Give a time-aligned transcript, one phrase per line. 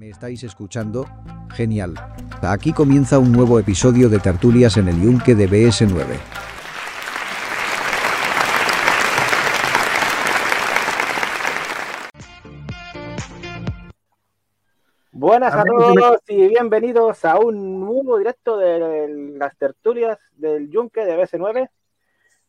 [0.00, 1.04] ¿Me estáis escuchando?
[1.50, 1.92] Genial.
[2.40, 6.16] Aquí comienza un nuevo episodio de Tertulias en el Yunque de BS9.
[15.12, 21.18] Buenas a todos y bienvenidos a un nuevo directo de las tertulias del Yunque de
[21.18, 21.68] BS9.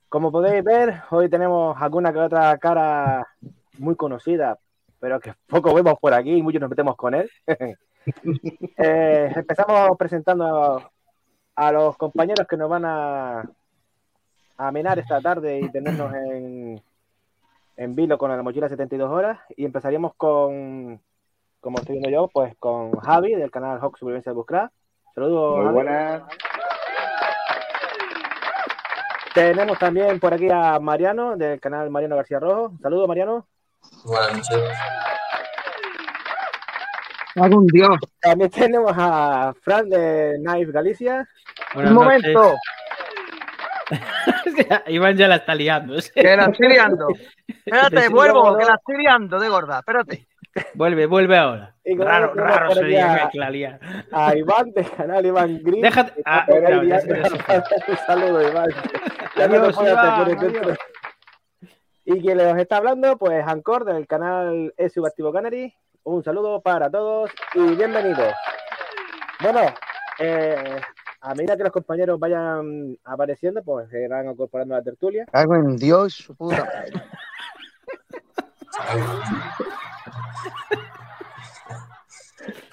[0.07, 3.27] Como podéis ver, hoy tenemos alguna que otra cara
[3.77, 4.57] muy conocida,
[5.01, 7.29] pero que poco vemos por aquí y muchos nos metemos con él.
[8.77, 10.91] Eh, empezamos presentando
[11.55, 13.43] a, los compañeros que nos van a,
[14.57, 16.81] a menar esta tarde y tenernos en,
[17.77, 19.39] en vilo con la mochila 72 horas.
[19.55, 20.99] Y empezaríamos con,
[21.59, 24.71] como estoy viendo yo, pues con Javi del canal Hawk Supervivencia de Buscra.
[25.13, 25.57] Saludos.
[25.57, 25.75] Muy Javi.
[25.75, 26.23] buenas.
[29.35, 32.73] Tenemos también por aquí a Mariano del canal Mariano García Rojo.
[32.81, 33.45] Saludos, Mariano.
[37.35, 37.97] Algún Dios.
[38.19, 41.27] También tenemos a Fran de Knife Galicia.
[41.75, 42.55] Un momento,
[44.87, 45.99] Iván ya la está liando.
[46.01, 46.11] ¿sí?
[46.13, 47.07] que la estoy liando.
[47.47, 48.69] Espérate, vuelvo, no, que no.
[48.69, 49.79] la estoy liando de gorda.
[49.79, 50.27] Espérate.
[50.73, 51.73] Vuelve, vuelve ahora.
[51.97, 53.79] Raro, raro sería a- que la lia.
[54.11, 55.81] a Iván del canal Iván Green.
[55.81, 58.69] Déjate- ah, ya, ya, ya, Un saludo, Iván.
[59.37, 60.61] Ya no Adiós, te puedes Iván, meter dentro.
[60.63, 60.77] adiós.
[62.05, 65.73] Y quien les está hablando, pues Ancor del canal SU Activo Canary.
[66.03, 68.33] Un saludo para todos y bienvenidos.
[69.41, 69.59] Bueno,
[70.19, 70.81] eh,
[71.21, 75.25] a medida que los compañeros vayan apareciendo, pues se irán incorporando a la tertulia.
[75.31, 76.65] Algo en Dios, su puta.
[76.65, 76.91] madre.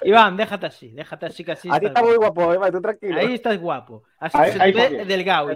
[0.03, 2.53] Iván, déjate así, déjate así que así A ti estás está muy guapo.
[2.53, 3.19] Iván, tú tranquilo.
[3.19, 4.03] Ahí estás guapo.
[4.17, 5.49] Así, Ahí- se te ahí ve delgado.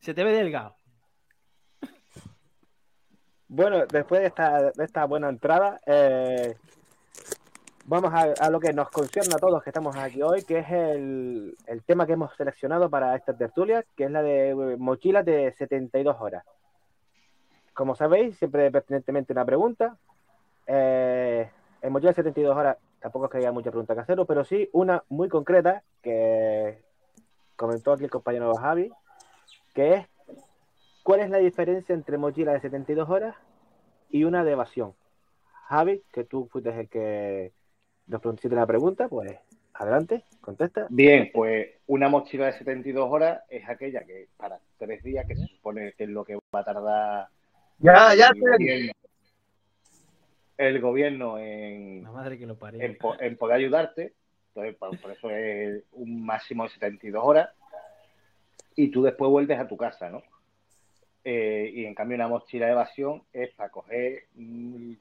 [0.00, 0.74] Se te ve delgado.
[3.52, 6.54] Bueno, después de esta, de esta buena entrada, eh,
[7.84, 10.70] vamos a, a lo que nos concierne a todos que estamos aquí hoy, que es
[10.70, 15.24] el, el tema que hemos seleccionado para esta tertulia, que es la de eh, mochilas
[15.24, 16.44] de 72 horas.
[17.74, 19.96] Como sabéis, siempre pertinentemente una pregunta.
[20.68, 21.50] Eh,
[21.82, 24.70] en mochilas de 72 horas tampoco es que haya mucha pregunta que haceros, pero sí
[24.72, 26.84] una muy concreta que
[27.56, 28.92] comentó aquí el compañero Javi,
[29.74, 30.06] que es
[31.02, 33.34] ¿Cuál es la diferencia entre mochila de 72 horas
[34.10, 34.94] y una de evasión?
[35.68, 37.52] Javi, que tú fuiste el que
[38.06, 39.38] nos preguntaste la pregunta, pues
[39.74, 40.86] adelante, contesta.
[40.90, 45.46] Bien, pues una mochila de 72 horas es aquella que para tres días, que se
[45.46, 47.28] supone que es lo que va a tardar
[47.78, 48.92] Ya, ya el gobierno,
[50.58, 52.82] el gobierno en, La madre que lo parió.
[52.82, 54.12] en, po- en poder ayudarte.
[54.48, 57.48] Entonces, por, por eso es un máximo de 72 horas.
[58.74, 60.22] Y tú después vuelves a tu casa, ¿no?
[61.24, 64.92] Eh, y en cambio una mochila de evasión es para coger mm,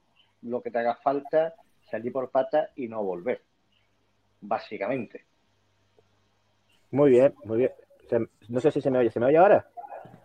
[0.44, 1.56] lo que te haga falta,
[1.90, 3.42] salir por patas y no volver.
[4.42, 5.26] Básicamente.
[6.92, 7.72] Muy bien, muy bien.
[8.10, 9.68] Se- no sé si se me oye, ¿se me oye ahora?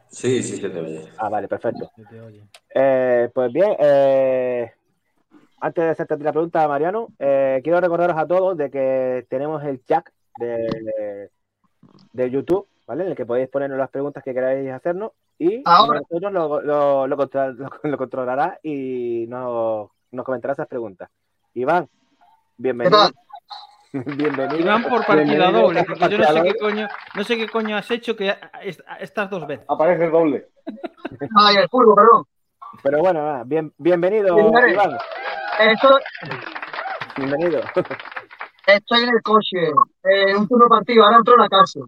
[0.08, 1.04] Sí, sí, se te oye.
[1.18, 1.90] Ah, vale, perfecto.
[1.96, 2.42] Se te oye.
[2.74, 4.72] Eh, pues bien, eh,
[5.60, 9.84] antes de hacerte la pregunta, Mariano, eh, quiero recordaros a todos de que tenemos el
[9.84, 10.06] chat
[10.38, 11.30] de,
[12.12, 13.04] de YouTube, ¿vale?
[13.04, 16.00] En el que podéis ponernos las preguntas que queráis hacernos y Ahora.
[16.00, 21.10] nosotros lo, lo, lo, control- lo- lo controlará y nos, nos comentará esas preguntas.
[21.54, 21.92] Iván, ¿Qué
[22.58, 22.98] bienvenido.
[22.98, 23.14] tal?
[24.16, 24.58] Bienvenido.
[24.58, 27.48] Iván por partida Bienvenido doble, por porque yo no sé qué coño, no sé qué
[27.48, 29.64] coño has hecho que est- estas dos veces.
[29.68, 30.48] Aparece el doble.
[31.36, 32.24] Ay, el furbo, perdón.
[32.82, 34.82] Pero bueno, bien, bienvenido, Bienvenido.
[34.82, 34.98] Iván.
[35.60, 35.98] Esto,
[37.16, 37.60] Bienvenido.
[38.66, 39.58] estoy en el coche,
[40.02, 41.80] en un turno partido, ahora entro a la casa.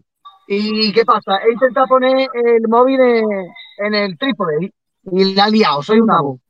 [0.49, 1.39] ¿Y qué pasa?
[1.39, 3.25] He intentado poner el móvil en,
[3.79, 4.73] en el trípode
[5.13, 6.41] y la he liado, soy un nabo.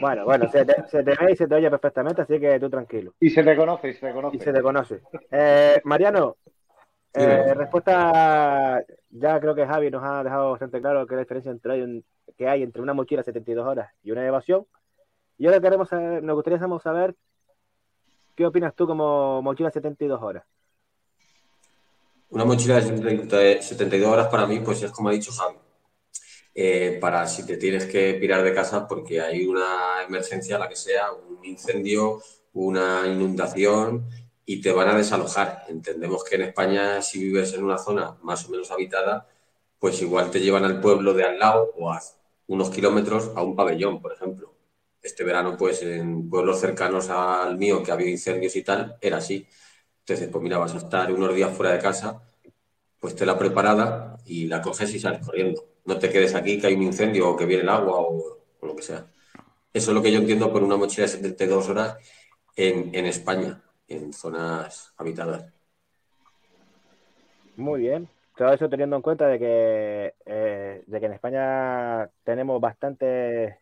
[0.00, 2.68] Bueno, bueno, se te, se te ve y se te oye perfectamente, así que tú
[2.68, 3.14] tranquilo.
[3.20, 4.38] Y se te conoce, y se te Y conoce.
[4.38, 5.00] se te conoce.
[5.30, 6.36] Eh, Mariano,
[7.14, 12.02] eh, respuesta, ya creo que Javi nos ha dejado bastante claro que la diferencia entre,
[12.36, 14.66] que hay entre una mochila 72 horas y una evasión.
[15.38, 17.14] Y ahora queremos saber, nos gustaría saber
[18.36, 20.44] qué opinas tú como mochila 72 horas.
[22.32, 25.56] Una mochila de 70 de 72 horas para mí, pues es como ha dicho Javi.
[26.54, 30.74] Eh, para si te tienes que pirar de casa porque hay una emergencia, la que
[30.74, 32.22] sea, un incendio,
[32.54, 34.08] una inundación
[34.46, 35.64] y te van a desalojar.
[35.68, 39.28] Entendemos que en España, si vives en una zona más o menos habitada,
[39.78, 42.00] pues igual te llevan al pueblo de al lado o a
[42.46, 44.54] unos kilómetros a un pabellón, por ejemplo.
[45.02, 49.18] Este verano, pues en pueblos cercanos al mío, que ha habido incendios y tal, era
[49.18, 49.46] así.
[50.02, 52.20] Entonces, pues mira, vas a estar unos días fuera de casa,
[52.98, 55.64] pues te la preparada y la coges y sales corriendo.
[55.84, 58.76] No te quedes aquí que hay un incendio o que viene el agua o, lo
[58.76, 59.06] que sea.
[59.72, 61.96] Eso es lo que yo entiendo por una mochila de 72 horas
[62.56, 65.52] en, en España, en zonas habitadas.
[67.56, 68.08] Muy bien.
[68.36, 73.54] Todo eso teniendo en cuenta de que, eh, de que en España tenemos bastantes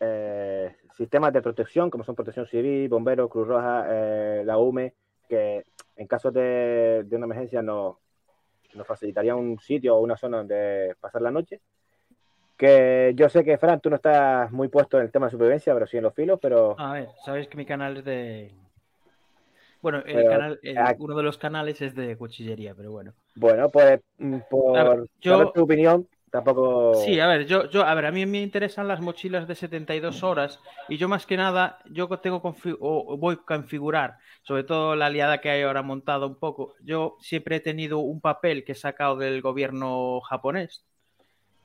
[0.00, 4.94] eh, sistemas de protección, como son protección civil, bomberos, Cruz Roja, eh, la UME,
[5.28, 5.64] que
[5.96, 7.96] en caso de, de una emergencia nos,
[8.74, 11.60] nos facilitaría un sitio o una zona donde pasar la noche.
[12.56, 15.74] Que yo sé que, Fran, tú no estás muy puesto en el tema de supervivencia,
[15.74, 18.52] pero sí en los filos, pero A ver, sabéis que mi canal es de.
[19.82, 23.12] Bueno, el Pero, canal, el- uno de los canales es de cuchillería, pero bueno.
[23.34, 26.08] bueno, pues mm, por ver, yo- saber tu opinión,
[26.94, 30.22] Sí, a ver, yo, yo, a ver, a mí me interesan las mochilas de 72
[30.22, 32.42] horas y yo más que nada, yo tengo
[32.80, 36.74] o voy a configurar, sobre todo la aliada que hay ahora montada un poco.
[36.80, 40.84] Yo siempre he tenido un papel que he sacado del gobierno japonés,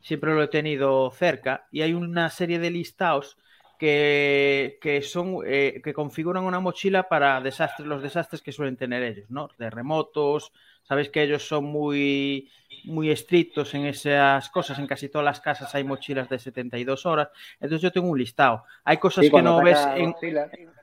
[0.02, 3.38] siempre lo he tenido cerca y hay una serie de listados
[3.80, 9.04] que, que son eh, que configuran una mochila para desastres, los desastres que suelen tener
[9.04, 9.48] ellos, ¿no?
[9.58, 10.52] Terremotos,
[10.90, 12.50] sabéis que ellos son muy
[12.86, 14.80] muy estrictos en esas cosas.
[14.80, 17.30] En casi todas las casas hay mochilas de 72 horas.
[17.60, 18.64] Entonces yo tengo un listado.
[18.84, 20.16] Hay cosas Sí, que no ves en...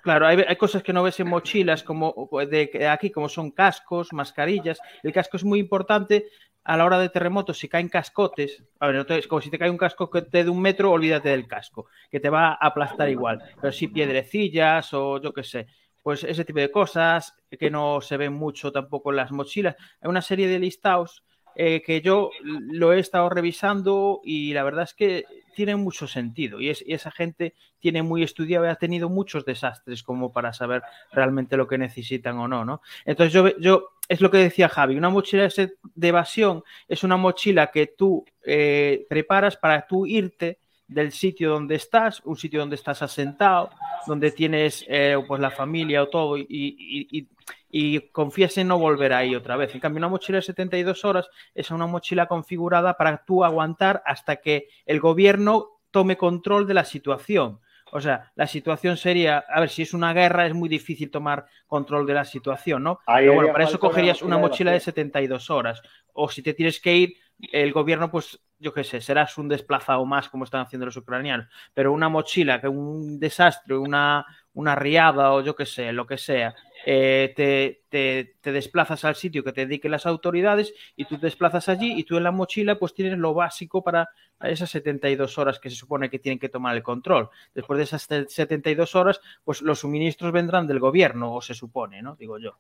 [0.03, 3.51] Claro, hay, hay cosas que no ves en mochilas como de, de aquí, como son
[3.51, 4.79] cascos, mascarillas.
[5.03, 6.27] El casco es muy importante
[6.63, 7.59] a la hora de terremotos.
[7.59, 10.51] Si caen cascotes, a ver, entonces, como si te cae un casco que te de
[10.51, 13.43] un metro, olvídate del casco, que te va a aplastar igual.
[13.61, 15.67] Pero sí piedrecillas o yo qué sé.
[16.07, 19.75] Pues ese tipo de cosas que no se ven mucho tampoco en las mochilas.
[20.01, 21.25] Hay una serie de listados
[21.57, 25.25] eh, que yo lo he estado revisando y la verdad es que
[25.57, 29.45] tiene mucho sentido y, es, y esa gente tiene muy estudiado y ha tenido muchos
[29.45, 32.83] desastres como para saber realmente lo que necesitan o no, ¿no?
[33.05, 37.73] Entonces yo, yo es lo que decía Javi, una mochila de evasión es una mochila
[37.73, 43.03] que tú eh, preparas para tú irte del sitio donde estás, un sitio donde estás
[43.03, 43.71] asentado,
[44.07, 47.29] donde tienes eh, pues la familia o todo y, y- y-
[47.69, 49.75] y confías en no volver ahí otra vez.
[49.75, 54.37] En cambio, una mochila de 72 horas es una mochila configurada para tú aguantar hasta
[54.37, 57.61] que el gobierno tome control de la situación.
[57.93, 61.47] O sea, la situación sería, a ver, si es una guerra es muy difícil tomar
[61.67, 62.99] control de la situación, ¿no?
[63.07, 64.85] Ahí Pero bueno, para eso cogerías una mochila de mochila de vacío.
[64.93, 65.83] 72 horas.
[66.13, 67.15] O si te tienes que ir,
[67.53, 71.47] el gobierno, pues, yo qué sé, serás un desplazado más como están haciendo los ucranianos.
[71.75, 74.25] Pero una mochila, que un desastre, una,
[74.55, 76.55] una riada o yo qué sé, lo que sea,
[76.87, 81.27] eh, te, te- te desplazas al sitio que te dediquen las autoridades y tú te
[81.27, 84.09] desplazas allí y tú en la mochila pues tienes lo básico para
[84.41, 87.29] esas 72 horas que se supone que tienen que tomar el control.
[87.55, 92.01] Después de esas te- 72 horas, pues los suministros vendrán del gobierno, o se supone,
[92.01, 92.17] ¿no?
[92.17, 92.57] Digo yo.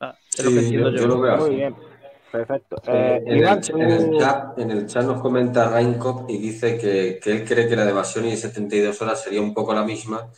[0.00, 1.02] Ah, es lo que Sí, entiendo yo- yo.
[1.02, 1.76] yo lo veo Muy bien,
[2.30, 2.76] perfecto.
[2.86, 6.28] Eh, Eh, en, Iván, el, tú- en el chat, en el chat nos comenta Rainkop
[6.30, 9.40] y dice que, que él cree que la de evasión y de 72 horas sería
[9.42, 10.30] un poco la misma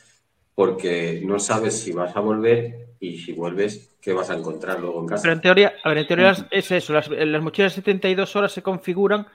[0.55, 5.01] porque no sabes si vas a volver y si vuelves, qué vas a encontrar luego
[5.01, 5.23] en casa.
[5.23, 8.53] Pero en teoría, a ver, en teoría es eso, las, las mochilas de 72 horas
[8.53, 9.27] se configuran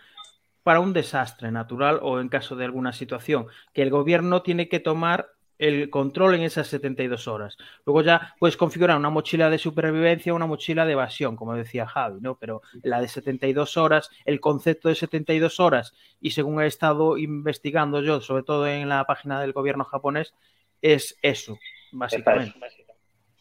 [0.63, 4.79] para un desastre natural o en caso de alguna situación, que el gobierno tiene que
[4.81, 7.57] tomar el control en esas 72 horas.
[7.85, 11.87] Luego ya puedes configurar una mochila de supervivencia o una mochila de evasión, como decía
[11.87, 12.35] Javi, ¿no?
[12.35, 18.01] Pero la de 72 horas, el concepto de 72 horas, y según he estado investigando
[18.01, 20.33] yo, sobre todo en la página del gobierno japonés,
[20.81, 21.57] es eso,
[21.91, 22.59] básicamente.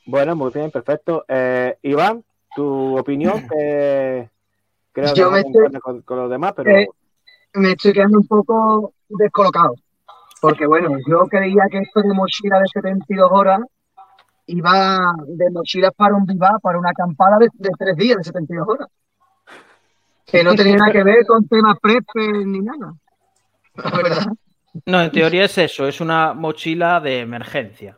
[0.07, 1.25] Bueno, muy bien, perfecto.
[1.29, 4.29] Eh, Iván, tu opinión, creo
[4.93, 5.43] que Yo me
[5.81, 6.87] con los demás, pero Eh,
[7.55, 9.75] me estoy quedando un poco descolocado.
[10.45, 13.61] Porque bueno, yo creía que esto de mochila de 72 horas
[14.47, 18.69] iba de mochilas para un viva, para una acampada de, de tres días, de 72
[18.69, 18.89] horas.
[20.27, 22.93] Que no tenía nada que ver con temas prepes ni nada.
[23.75, 24.27] La verdad.
[24.85, 27.97] No, en teoría es eso, es una mochila de emergencia.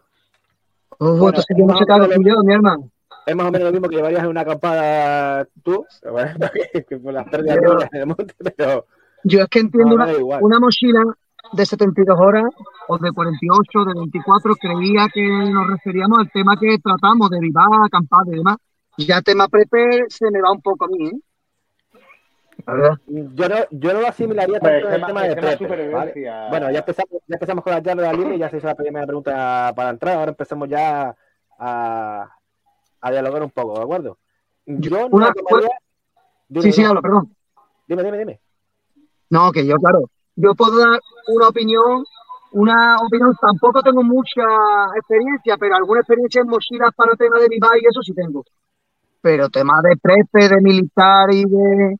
[0.99, 2.91] Oh, Bueno, entonces yo no sé qué hago no, yo, mi hermano.
[3.27, 5.85] es más o menos lo mismo que llevarías en una acampada tú,
[6.73, 7.59] que, que por las pérdidas
[7.91, 8.87] de el monte, pero
[9.25, 11.03] Yo es que entiendo no, una mochila
[11.53, 12.45] de 72 horas
[12.89, 17.67] o de 48, de 24, creía que nos referíamos al tema que tratamos de vivar,
[17.87, 18.57] acampar y demás.
[18.99, 21.13] Ya tema prepe se me va un poco a mí, ¿eh?
[22.67, 22.99] La.
[23.07, 25.49] Yo no, yo no lo asimilaría Pues tanto en el el tema- el de tema
[25.57, 26.11] prepper, ¿vale?
[26.13, 26.49] supervivencia.
[26.49, 29.73] Bueno, ya empezamos, ya empezamos con la charla libre, ya se hizo la primera pregunta
[29.77, 31.15] para entrar, ahora empezamos ya
[31.59, 32.29] a,
[33.01, 34.19] a dialogar un poco, ¿de acuerdo?
[34.65, 35.69] Yo no Una- tomaría...
[36.49, 37.35] Dime, Sí, sí, hablo, perdón.
[37.89, 38.41] dime, dime, dime.
[39.31, 42.05] No, que yo, claro, yo puedo dar una opinión,
[42.53, 44.43] una opinión, tampoco tengo mucha
[44.97, 48.45] experiencia, pero alguna experiencia en mochilas para temas de vivar y eso sí tengo.
[49.21, 51.97] Pero temas de prepe, de militar y de,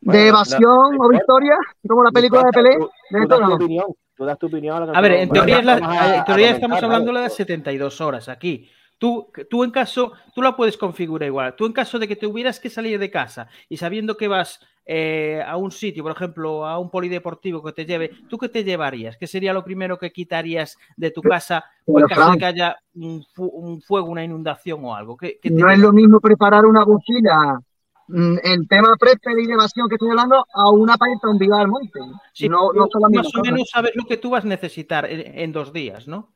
[0.00, 1.56] Bueno, de no- evasión no o victoria,
[1.88, 3.54] como la película de Pelé, tú- de esto das tu no.
[3.54, 4.96] opinión, tú das tu opinión.
[4.96, 8.68] A ver, en teoría, es la, en teoría estamos hablando de las 72 horas aquí.
[8.98, 11.54] Tú, tú en caso, tú la puedes configurar igual.
[11.54, 14.58] Tú en caso de que te hubieras que salir de casa y sabiendo que vas
[14.88, 18.62] eh, a un sitio, por ejemplo, a un polideportivo que te lleve, ¿tú qué te
[18.62, 19.16] llevarías?
[19.16, 22.76] ¿Qué sería lo primero que quitarías de tu casa o en caso de que haya
[22.94, 25.16] un, un fuego, una inundación o algo?
[25.16, 27.60] ¿Qué, qué no es lo mismo preparar una mochila
[28.06, 31.68] mm, el tema evasión que estoy hablando a una para irte a un día al
[31.68, 31.98] monte.
[32.32, 35.50] Sí, no, no más o menos sabes lo que tú vas a necesitar en, en
[35.50, 36.32] dos días, ¿no?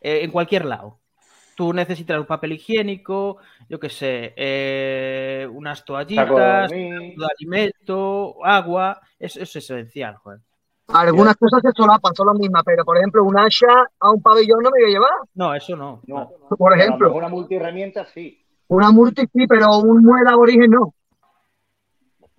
[0.00, 1.00] Eh, en cualquier lado
[1.60, 3.36] tú necesitas un papel higiénico,
[3.70, 10.40] yo qué sé, eh, unas toallitas, de alimento, agua, eso, es esencial, joder.
[10.88, 13.68] Algunas cosas se solapan, son las mismas, pero por ejemplo, un hacha
[14.00, 15.12] a un pabellón no me voy a llevar.
[15.34, 16.00] No, eso no.
[16.08, 16.32] no.
[16.58, 17.14] Por ejemplo.
[17.14, 18.44] Una multiherramienta sí.
[18.66, 20.92] Una multi sí, pero un muela aborigen no.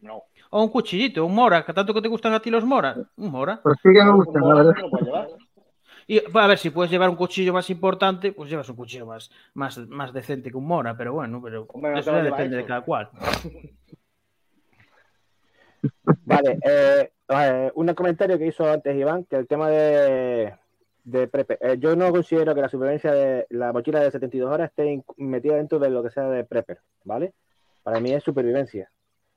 [0.01, 0.23] No.
[0.49, 2.97] O un cuchillito, un mora, que tanto que te gustan a ti los moras.
[3.15, 3.61] Un mora.
[3.63, 4.73] Pues sí que me gustan, la verdad.
[6.11, 9.31] Y a ver, si puedes llevar un cuchillo más importante, pues llevas un cuchillo más,
[9.53, 11.65] más, más decente que un Mora, pero bueno, pero
[11.95, 13.09] eso ya depende de cada cual.
[16.25, 20.53] Vale, eh, eh, un comentario que hizo antes Iván, que el tema de,
[21.05, 21.57] de Prepper.
[21.61, 25.55] Eh, yo no considero que la supervivencia de la mochila de 72 horas esté metida
[25.55, 27.31] dentro de lo que sea de Prepper, ¿vale?
[27.83, 28.91] Para mí es supervivencia.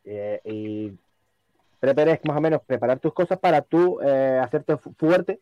[0.04, 0.90] y
[1.78, 5.38] Prepper es más o menos preparar tus cosas para tú hacerte fuerte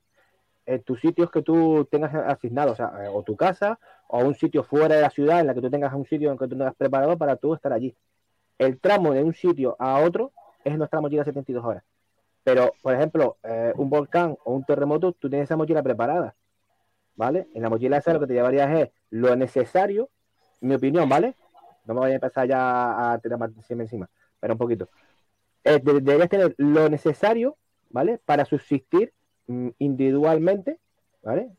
[0.67, 3.79] en tus sitios que tú tengas asignados, o, sea, o tu casa,
[4.09, 6.39] o un sitio fuera de la ciudad en la que tú tengas un sitio en
[6.39, 7.95] que tú tengas preparado para tú estar allí.
[8.59, 10.33] El tramo de un sitio a otro
[10.65, 11.83] es nuestra mochila 72 horas.
[12.45, 16.35] Pero, por ejemplo, eh, un volcán o un terremoto, tú tienes esa mochila preparada,
[17.15, 17.49] ¿vale?
[17.55, 20.11] En la mochila esa lo que te llevarías es lo necesario,
[20.61, 21.37] mi opinión, ¿vale?
[21.85, 24.09] No me voy a empezar ya a tirar más encima,
[24.41, 24.89] pero un poquito.
[25.65, 27.57] Eh, tener lo necesario,
[27.91, 28.19] ¿vale?
[28.25, 29.13] Para subsistir
[29.79, 30.79] individualmente,
[31.23, 31.51] ¿vale?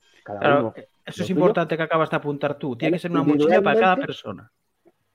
[1.05, 2.75] eso es importante que acabas de apuntar tú.
[2.75, 4.51] Tiene que ser una mochila para cada persona.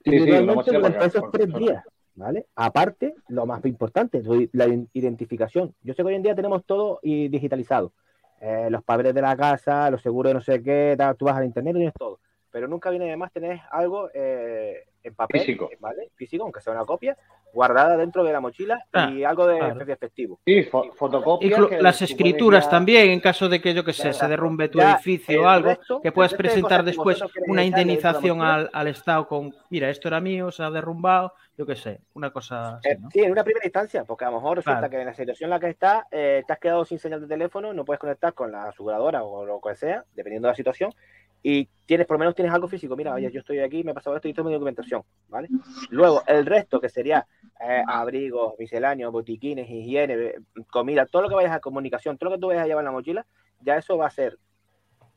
[0.04, 2.46] Individualmente durante esos tres días, ¿vale?
[2.54, 5.74] Aparte, lo más importante, la identificación.
[5.82, 7.92] Yo sé que hoy en día tenemos todo digitalizado.
[8.40, 11.44] Eh, los padres de la casa, los seguros de no sé qué, tú vas al
[11.44, 12.20] internet y tienes todo.
[12.50, 15.70] Pero nunca viene de más tener algo eh, en papel, físico.
[15.80, 16.10] ¿vale?
[16.14, 17.16] Físico, aunque sea una copia,
[17.52, 20.38] guardada dentro de la mochila y algo de, efectivo.
[20.44, 20.64] Sí,
[20.94, 21.60] fotocopias.
[21.80, 25.46] las escrituras también, en caso de que, yo que sé, se derrumbe tu edificio o
[25.48, 30.50] algo, que puedas presentar después una indemnización al, al, Estado con, mira, esto era mío,
[30.50, 34.04] se ha derrumbado, yo qué sé, una cosa así, eh, Sí, en una primera instancia,
[34.04, 36.52] porque a lo mejor resulta que en la situación en la que estás, eh, te
[36.52, 39.74] has quedado sin señal de teléfono, no puedes conectar con la aseguradora o lo que
[39.74, 40.94] sea, dependiendo de la situación,
[41.42, 42.96] y tienes, por lo menos tienes algo físico.
[42.96, 45.48] Mira, oye, yo estoy aquí, me ha pasado esto y tengo mi documentación, ¿vale?
[45.90, 47.26] Luego, el resto, que sería
[47.60, 50.34] eh, abrigos, misceláneos, botiquines, higiene,
[50.70, 52.86] comida, todo lo que vayas a comunicación, todo lo que tú vayas a llevar en
[52.86, 53.26] la mochila,
[53.60, 54.38] ya eso va a ser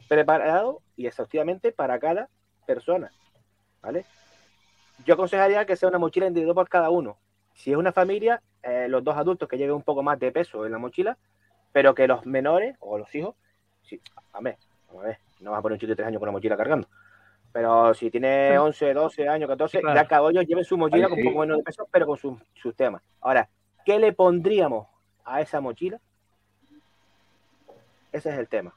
[0.07, 2.29] preparado y exhaustivamente para cada
[2.65, 3.11] persona,
[3.81, 4.05] ¿vale?
[5.05, 7.17] Yo aconsejaría que sea una mochila individual por cada uno.
[7.53, 10.65] Si es una familia, eh, los dos adultos que lleven un poco más de peso
[10.65, 11.17] en la mochila,
[11.71, 13.35] pero que los menores o los hijos,
[13.81, 13.99] sí,
[14.33, 14.57] a ver,
[14.89, 16.87] a ver, no vas a poner un chico de 3 años con una mochila cargando.
[17.51, 21.25] Pero si tiene 11, 12 años, 14, ya cada uno lleve su mochila con un
[21.25, 23.01] poco menos de peso, pero con sus su temas.
[23.19, 23.49] Ahora,
[23.85, 24.87] ¿qué le pondríamos
[25.25, 25.99] a esa mochila?
[28.11, 28.73] Ese es el tema.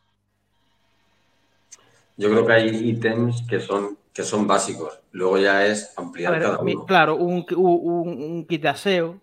[2.16, 5.00] Yo creo que hay ítems que son, que son básicos.
[5.12, 6.84] Luego ya es ampliar cada uno.
[6.86, 9.20] Claro, un, un, un, kit de aseo,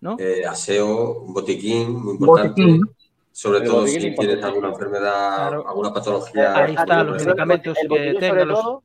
[0.00, 0.16] ¿no?
[0.18, 2.62] Eh, aseo, un botiquín, muy importante.
[2.62, 2.97] Botiquín.
[3.38, 6.56] Sobre todo si tienes alguna enfermedad, alguna patología.
[6.56, 8.82] Ahí están los medicamentos el, que sobre todo,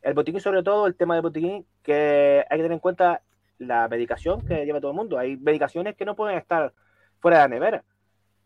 [0.00, 3.22] el botiquín, sobre todo, el tema del botiquín, que hay que tener en cuenta
[3.58, 5.18] la medicación que lleva todo el mundo.
[5.18, 6.72] Hay medicaciones que no pueden estar
[7.18, 7.84] fuera de la nevera.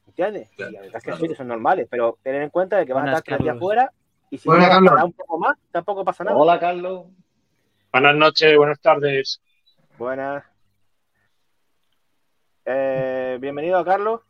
[0.06, 0.50] ¿Entiendes?
[0.56, 3.08] y la verdad es que son normales, pero tener en cuenta de que vas a
[3.08, 3.92] estar tres días fuera
[4.30, 6.38] y si Hola, a un poco más, tampoco pasa nada.
[6.38, 7.04] Hola, Carlos.
[7.92, 9.42] Buenas noches, buenas tardes.
[9.98, 10.42] Buenas.
[12.64, 14.22] Eh, bienvenido, Carlos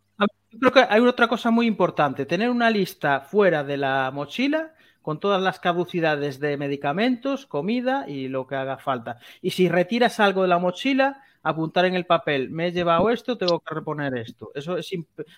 [0.59, 5.19] creo que hay otra cosa muy importante, tener una lista fuera de la mochila con
[5.19, 9.19] todas las caducidades de medicamentos, comida y lo que haga falta.
[9.40, 13.38] Y si retiras algo de la mochila, apuntar en el papel, me he llevado esto,
[13.38, 14.50] tengo que reponer esto.
[14.54, 14.90] Eso es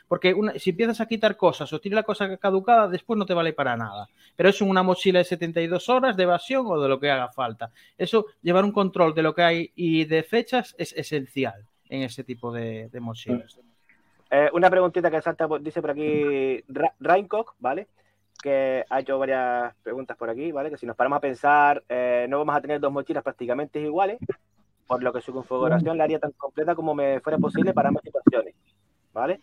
[0.08, 3.52] porque si empiezas a quitar cosas o tienes la cosa caducada, después no te vale
[3.52, 4.08] para nada.
[4.34, 7.70] Pero es una mochila de 72 horas de evasión o de lo que haga falta.
[7.96, 12.24] Eso, llevar un control de lo que hay y de fechas es esencial en ese
[12.24, 13.60] tipo de, de mochilas.
[14.34, 16.64] Eh, una preguntita que salta, dice por aquí
[17.00, 17.88] Raincock, ¿vale?
[18.42, 20.70] Que ha hecho varias preguntas por aquí, ¿vale?
[20.70, 24.18] Que si nos paramos a pensar, eh, no vamos a tener dos mochilas prácticamente iguales,
[24.86, 28.04] por lo que su configuración la haría tan completa como me fuera posible para ambas
[28.04, 28.54] situaciones,
[29.12, 29.38] ¿vale?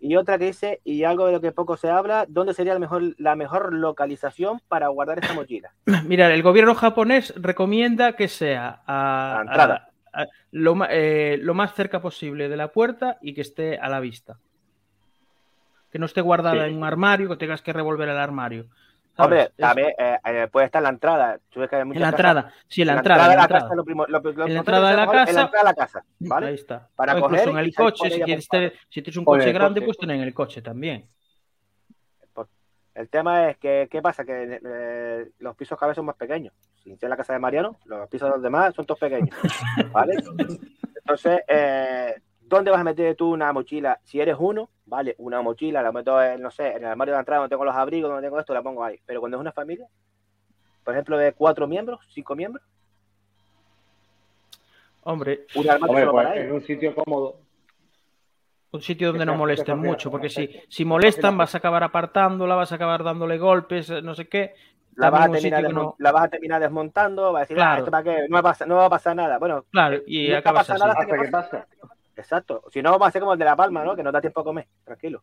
[0.00, 2.80] Y otra que dice, y algo de lo que poco se habla, ¿dónde sería el
[2.80, 5.70] mejor, la mejor localización para guardar esta mochila?
[6.04, 9.85] Mira, el gobierno japonés recomienda que sea a, La entrada.
[10.16, 13.88] A- a- lo, eh, lo más cerca posible de la puerta y que esté a
[13.88, 14.38] la vista.
[15.90, 16.70] Que no esté guardada Sí.
[16.70, 18.66] en un armario, que tengas que revolver el armario.
[19.16, 19.24] ¿sabes?
[19.24, 21.38] Hombre, Es- también eh, eh, puede estar en la entrada.
[21.54, 23.22] En la entrada, sí, en la entrada.
[23.32, 23.62] en la entrada.
[23.62, 24.52] casa, de la mejor En casa.
[24.52, 26.52] la entrada de la casa, Ahí ¿vale?
[26.54, 26.88] está.
[26.94, 28.48] Para o incluso coger en el coche, si, quieres
[28.90, 29.86] si tienes un coche grande, coche.
[29.86, 31.06] pues tener en el coche también.
[32.96, 34.24] El tema es que, ¿qué pasa?
[34.24, 36.54] Que eh, los pisos cada vez son más pequeños.
[36.82, 39.36] Si en la casa de Mariano, los pisos de los demás son todos pequeños.
[39.92, 40.14] ¿Vale?
[40.94, 44.00] Entonces, eh, ¿dónde vas a meter tú una mochila?
[44.02, 47.16] Si eres uno, vale, una mochila, la meto en, no sé, en el armario de
[47.16, 48.98] la entrada donde tengo los abrigos, donde tengo esto, la pongo ahí.
[49.04, 49.86] Pero cuando es una familia,
[50.82, 52.64] por ejemplo, de cuatro miembros, cinco miembros,
[55.02, 56.54] Hombre, un armario Hombre, solo pues para en ellos.
[56.54, 57.40] un sitio cómodo.
[58.72, 62.72] Un sitio donde no molesten mucho, porque si, si molestan vas a acabar apartándola, vas
[62.72, 64.54] a acabar dándole golpes, eh, no sé qué.
[64.96, 67.78] La vas, a terminar no- la vas a terminar desmontando, vas a decir, ah, Claro.
[67.80, 68.26] ¿esto para qué?
[68.28, 69.38] No va, a pasar, no va a pasar nada.
[69.38, 70.82] Bueno, Claro, y nunca acabas pasa así.
[70.82, 71.66] nada Hasta que pasa.
[72.16, 72.62] exacto.
[72.70, 73.94] Si no, va a ser como el de La Palma, ¿no?
[73.94, 75.22] Que no da tiempo a comer, tranquilo.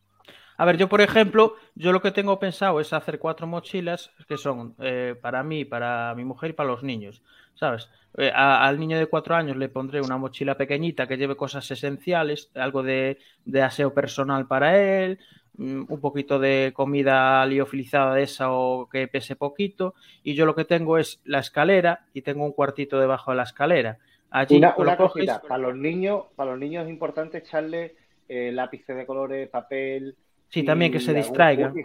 [0.57, 4.37] A ver, yo por ejemplo, yo lo que tengo pensado es hacer cuatro mochilas que
[4.37, 7.21] son eh, para mí, para mi mujer y para los niños,
[7.55, 7.89] ¿sabes?
[8.17, 11.69] Eh, a- al niño de cuatro años le pondré una mochila pequeñita que lleve cosas
[11.71, 15.19] esenciales, algo de, de aseo personal para él,
[15.57, 20.55] mm, un poquito de comida liofilizada de esa o que pese poquito, y yo lo
[20.55, 23.97] que tengo es la escalera y tengo un cuartito debajo de la escalera.
[24.29, 27.95] Allí Una, una cosita, para los niños, para los niños es importante echarle
[28.27, 30.17] eh, lápices de colores, papel.
[30.53, 31.23] Sí, y también que se y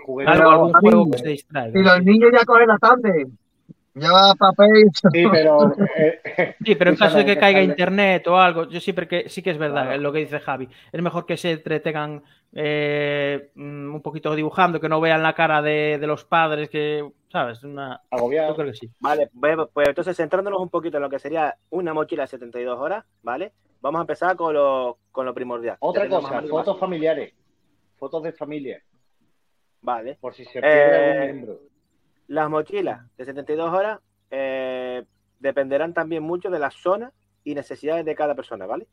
[0.04, 0.34] juguetes.
[0.34, 1.72] Algo, algún juego que se distraiga.
[1.72, 3.28] Si los niños ya cogen la tablet,
[3.94, 4.90] lleva papel.
[5.10, 9.08] Sí, pero eh, Sí, pero en caso de que caiga internet o algo, yo siempre
[9.08, 10.02] que sí que es verdad Claro.
[10.02, 10.68] lo que dice Javi.
[10.92, 12.22] Es mejor que se entretengan
[12.52, 17.10] eh, mm, un poquito dibujando, que no vean la cara de, de los padres, que,
[17.32, 17.64] ¿sabes?
[17.64, 18.02] Una...
[18.12, 18.54] Yo agobiado.
[18.54, 18.90] creo que sí.
[19.00, 22.78] Vale, pues, pues entonces centrándonos un poquito en lo que sería una mochila de 72
[22.78, 23.52] horas, ¿vale?
[23.80, 25.76] Vamos a empezar con lo, con lo primordial.
[25.76, 27.33] Ya Otra cosa, fotos familiares.
[27.98, 28.82] Fotos de familia,
[29.82, 30.16] Vale.
[30.20, 31.61] por si se pierde Eh, algún miembro.
[32.28, 35.04] Las mochilas de 72 horas eh,
[35.38, 37.12] dependerán también mucho de la zona
[37.44, 38.87] y necesidades de cada persona, ¿vale?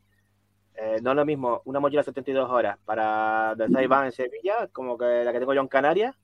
[0.74, 4.12] Eh, no es lo mismo una mochila de 72 horas para donde está Iván en
[4.12, 6.14] Sevilla, como que la que tengo yo en Canarias,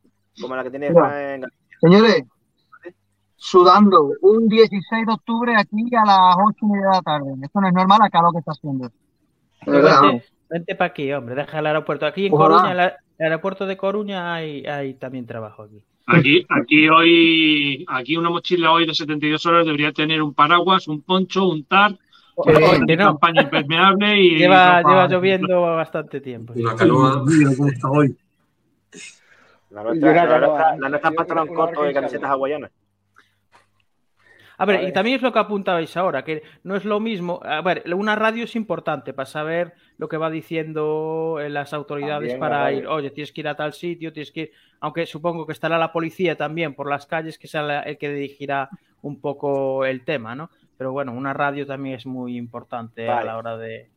[0.40, 1.34] como la que tiene Mira.
[1.34, 1.44] En
[1.80, 2.22] Señores,
[3.36, 7.32] sudando un 16 de octubre aquí a las 8 y media de la tarde.
[7.42, 8.90] Esto no es normal acá lo que está haciendo.
[9.66, 10.22] Verdad.
[10.52, 12.04] Vente, para aquí, hombre, deja el aeropuerto.
[12.06, 12.56] Aquí en Ojalá.
[12.56, 15.82] Coruña, en el aeropuerto de Coruña hay, hay también trabajo aquí.
[16.06, 21.00] Aquí, aquí hoy, aquí una mochila hoy de 72 horas debería tener un paraguas, un
[21.00, 21.92] poncho, un tar,
[22.36, 23.04] no, una no.
[23.12, 26.52] campaña impermeable y Lleva, ropa- lleva lloviendo bastante tiempo.
[26.56, 27.22] Una canoa.
[27.24, 28.16] Mira cómo está hoy.
[29.70, 30.78] La nuestra, la nuestra, ¿eh?
[30.80, 31.92] la nuestra pantalón corto y organizada.
[32.02, 32.70] camisetas hawaianas.
[34.58, 37.40] A ver, y también es lo que apuntabais ahora, que no es lo mismo.
[37.42, 42.32] A ver, una radio es importante para saber lo que va diciendo eh, las autoridades
[42.32, 42.86] También para ir.
[42.86, 44.52] Oye, tienes que ir a tal sitio, tienes que ir.
[44.80, 48.68] Aunque supongo que estará la policía también por las calles, que será el que dirigirá
[49.00, 50.50] un poco el tema, ¿no?
[50.76, 53.90] Pero bueno, una radio también es muy importante a la hora de.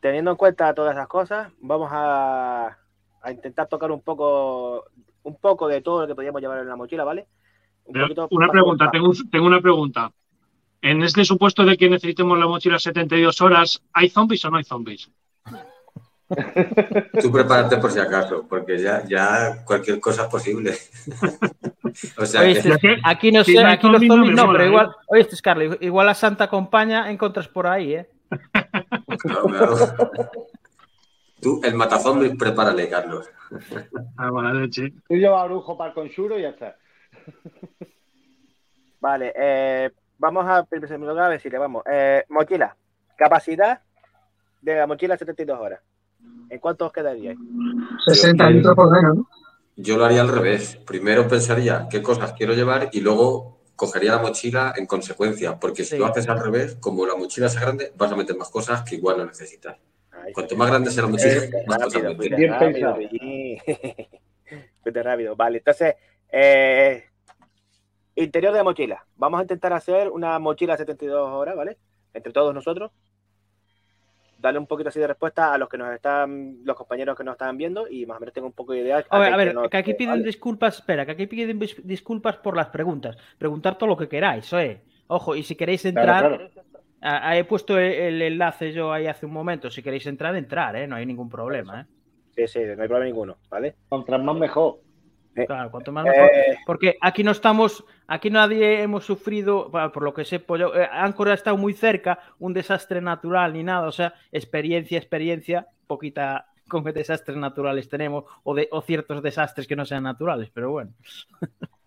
[0.00, 2.76] Teniendo en cuenta todas esas cosas, vamos a,
[3.20, 4.84] a intentar tocar un poco,
[5.22, 7.28] un poco de todo lo que podríamos llevar en la mochila, ¿vale?
[7.84, 10.10] Un Pero poquito Una pregunta, tengo, un- tengo una pregunta.
[10.80, 14.64] En este supuesto de que necesitemos la mochila 72 horas, ¿hay zombies o no hay
[14.64, 15.10] zombies?
[17.20, 20.74] Tú prepárate por si acaso, porque ya, ya cualquier cosa es posible.
[22.18, 24.68] o sea, Oye, que- este- aquí no sé, aquí los zombies, no mola, pero ¿eh?
[24.68, 24.90] igual.
[25.08, 28.08] Oye, este Scarlett, igual la Santa Compaña encontras por ahí, ¿eh?
[29.18, 29.76] claro, claro.
[31.40, 33.28] Tú, el matazombies, prepárale, Carlos.
[34.16, 34.66] Ah, buena.
[34.70, 36.76] Tú llevas orujo para el conjuro y ya está.
[39.00, 42.76] Vale, eh, vamos a, en primer lugar, a decirle, vamos, eh, mochila,
[43.16, 43.82] capacidad
[44.60, 45.80] de la mochila 72 horas.
[46.48, 47.34] ¿En cuánto os quedaría?
[48.06, 49.28] 60 Yo- litros por menos, ¿no?
[49.74, 50.76] Yo lo haría al revés.
[50.86, 55.58] Primero pensaría qué cosas quiero llevar y luego cogería la mochila en consecuencia.
[55.58, 55.98] Porque si Sí.
[55.98, 58.96] lo haces al revés, como la mochila es grande, vas a meter más cosas que
[58.96, 59.78] igual no necesitas.
[60.12, 62.16] Ahí Cuanto más grande sea la mochila, Eh, más cosas rápido, meter.
[62.16, 62.96] fuiste Bien rápido,
[65.02, 65.36] rápido.
[65.36, 65.94] Vale, entonces,
[66.30, 67.04] eh,
[68.16, 69.04] interior de mochila.
[69.16, 71.78] Vamos a intentar hacer una mochila 72 horas, ¿vale?
[72.14, 72.90] Entre todos nosotros.
[74.38, 77.34] Darle un poquito así de respuesta a los que nos están, los compañeros que nos
[77.34, 79.04] están viendo y más o menos tengo un poco de idea.
[79.08, 80.24] A ver, a ver, no- que aquí piden vale.
[80.24, 83.16] disculpas, espera, que aquí piden dis- disculpas por las preguntas.
[83.38, 84.82] Preguntar todo lo que queráis, ¿eh?
[85.06, 86.50] Ojo, y si queréis entrar, Claro,
[87.00, 87.34] claro.
[87.36, 89.70] he puesto el, el enlace yo ahí hace un momento.
[89.70, 90.88] Si queréis entrar, entrar, ¿eh?
[90.88, 91.84] No hay ningún problema, ¿eh?
[92.34, 93.76] Sí, Sí, sí, no hay problema ninguno, ¿vale?
[93.88, 94.80] Contra más mejor.
[95.34, 96.30] Claro, cuanto más mejor.
[96.32, 100.60] Eh, Porque aquí no estamos, aquí nadie hemos sufrido, bueno, por lo que sé, pues
[100.60, 104.98] yo, eh, Anchor ha estado muy cerca, un desastre natural ni nada, o sea, experiencia,
[104.98, 110.04] experiencia, poquita con qué desastres naturales tenemos o, de, o ciertos desastres que no sean
[110.04, 110.92] naturales, pero bueno.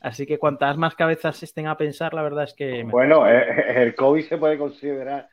[0.00, 2.82] Así que cuantas más cabezas estén a pensar, la verdad es que...
[2.84, 5.30] Bueno, eh, el COVID se puede considerar.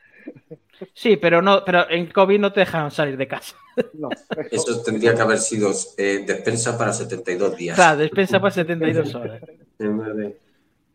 [0.94, 3.56] Sí, pero no, pero en COVID no te dejan salir de casa.
[3.94, 4.10] No,
[4.52, 7.76] Eso tendría que haber sido eh, despensa para 72 días.
[7.76, 9.42] Claro, despensa para 72 horas.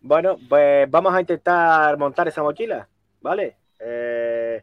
[0.02, 2.86] Bueno, pues vamos a intentar montar esa mochila,
[3.20, 3.56] ¿vale?
[3.80, 4.62] Eh,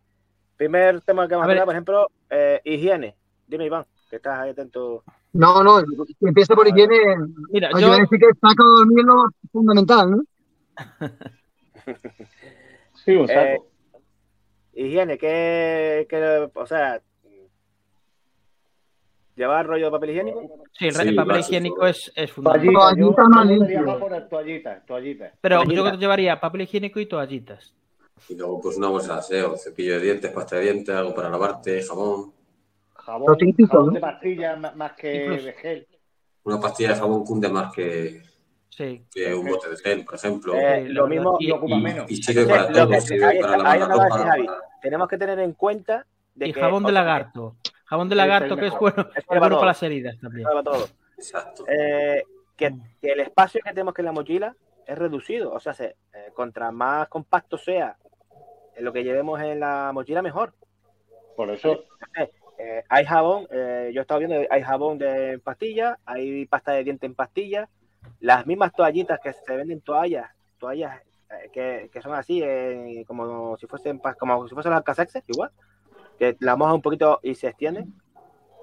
[0.55, 3.13] primer tema que vamos A hablar, por ejemplo, eh, higiene.
[3.45, 5.03] Dime, Iván, que estás ahí atento.
[5.33, 5.83] No, no,
[6.21, 6.95] empieza por higiene.
[7.51, 10.23] Mira, Oye, yo, decir que saco dormir es lo fundamental, ¿no?
[13.03, 13.67] sí, un saco.
[14.73, 17.01] Higiene, ¿qué, qué- o sea,
[19.35, 20.41] llevar rollo de papel higiénico?
[20.71, 21.37] sí, el Sí, papel básico.
[21.39, 22.73] higiénico es, es fundamental.
[22.95, 25.33] Toallita, yo, poner toallitas, toallitas.
[25.41, 25.91] Pero Toallita.
[25.91, 27.73] yo llevaría papel higiénico y toallitas.
[28.29, 31.29] Y luego, pues una bolsa de aseo, cepillo de dientes, pasta de dientes, algo para
[31.29, 32.33] lavarte, jabón.
[32.95, 33.93] Jabón, típico, jabón ¿no?
[33.93, 35.45] de pastillas más, más que Incluso.
[35.45, 35.87] de gel.
[36.45, 38.21] Una pastilla de jabón cunde más que,
[38.75, 39.05] Sí.
[39.13, 40.55] que un bote de gel, por ejemplo.
[40.55, 42.09] Eh, la lo mismo, Y ocupa menos.
[42.09, 44.61] Y, sirve para todo, que- sirve ahí para lavar la ropa.
[44.81, 46.05] tenemos que tener en cuenta
[46.35, 47.55] de Y que jabón de lagarto.
[47.85, 49.59] Jabón de es lagarto que es bueno, Es bueno todo.
[49.59, 50.43] para las heridas también.
[50.45, 50.87] para todo.
[51.17, 51.65] Exacto.
[51.67, 52.23] Eh,
[52.57, 54.55] que, que el espacio que tenemos que en la mochila
[54.87, 55.53] es reducido.
[55.53, 57.95] O sea, se, eh, contra más compacto sea
[58.79, 60.53] lo que llevemos en la mochila, mejor.
[61.35, 61.83] Por eso,
[62.59, 66.71] Eh, hay jabón, eh, yo he estado viendo, hay jabón de en pastillas, hay pasta
[66.73, 67.67] de diente en pastillas,
[68.19, 73.57] las mismas toallitas que se venden toallas, toallas eh, que, que son así, eh, como
[73.57, 75.51] si fuesen como si fuesen las casexes, igual,
[76.17, 77.85] que la mojas un poquito y se extiende.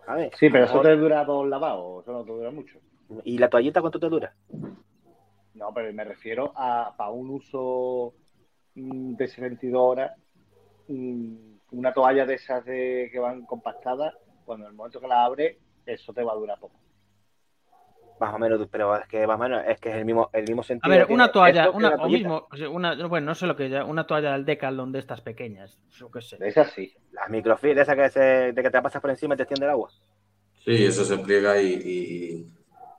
[0.06, 0.32] ¿sabes?
[0.38, 2.78] sí, pero eso te dura dos lavados, eso no te dura mucho.
[3.24, 4.34] ¿Y la toallita cuánto te dura?
[5.54, 8.14] No, pero me refiero a para un uso
[8.74, 10.12] mm, de 72 horas,
[10.88, 11.34] mm,
[11.72, 15.56] una toalla de esas de, que van compactadas, cuando en el momento que la abres,
[15.86, 16.74] eso te va a durar poco.
[18.20, 20.44] Más o menos, pero es que más o menos es que es el mismo, el
[20.44, 20.94] mismo A sentido.
[20.94, 24.06] ver, que una toalla, una, o mismo, una, bueno, no sé lo que es, una
[24.06, 26.36] toalla del Decathlon de estas pequeñas, yo qué sé.
[26.36, 26.92] De esas sí.
[27.12, 28.20] Las microfibras, esas que se,
[28.52, 29.90] de que te la pasas por encima y te extiende el agua.
[30.64, 32.46] Sí, eso se pliega y, y-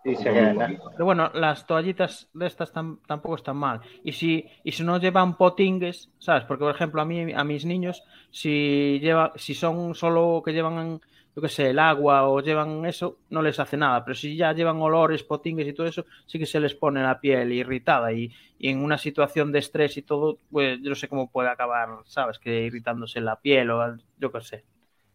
[0.04, 0.68] Y se queda.
[0.94, 3.82] Pero bueno, las toallitas de estas tam- tampoco están mal.
[4.04, 6.44] Y si, y si no llevan potingues, ¿sabes?
[6.46, 11.02] Porque, por ejemplo, a mí, a mis niños, si lleva, si son solo que llevan,
[11.36, 14.04] yo qué sé, el agua o llevan eso, no les hace nada.
[14.04, 17.20] Pero si ya llevan olores, potingues y todo eso, sí que se les pone la
[17.20, 18.12] piel irritada.
[18.12, 21.50] Y, y en una situación de estrés y todo, pues yo no sé cómo puede
[21.50, 22.38] acabar, ¿sabes?
[22.38, 24.66] Que irritándose la piel o yo qué sé.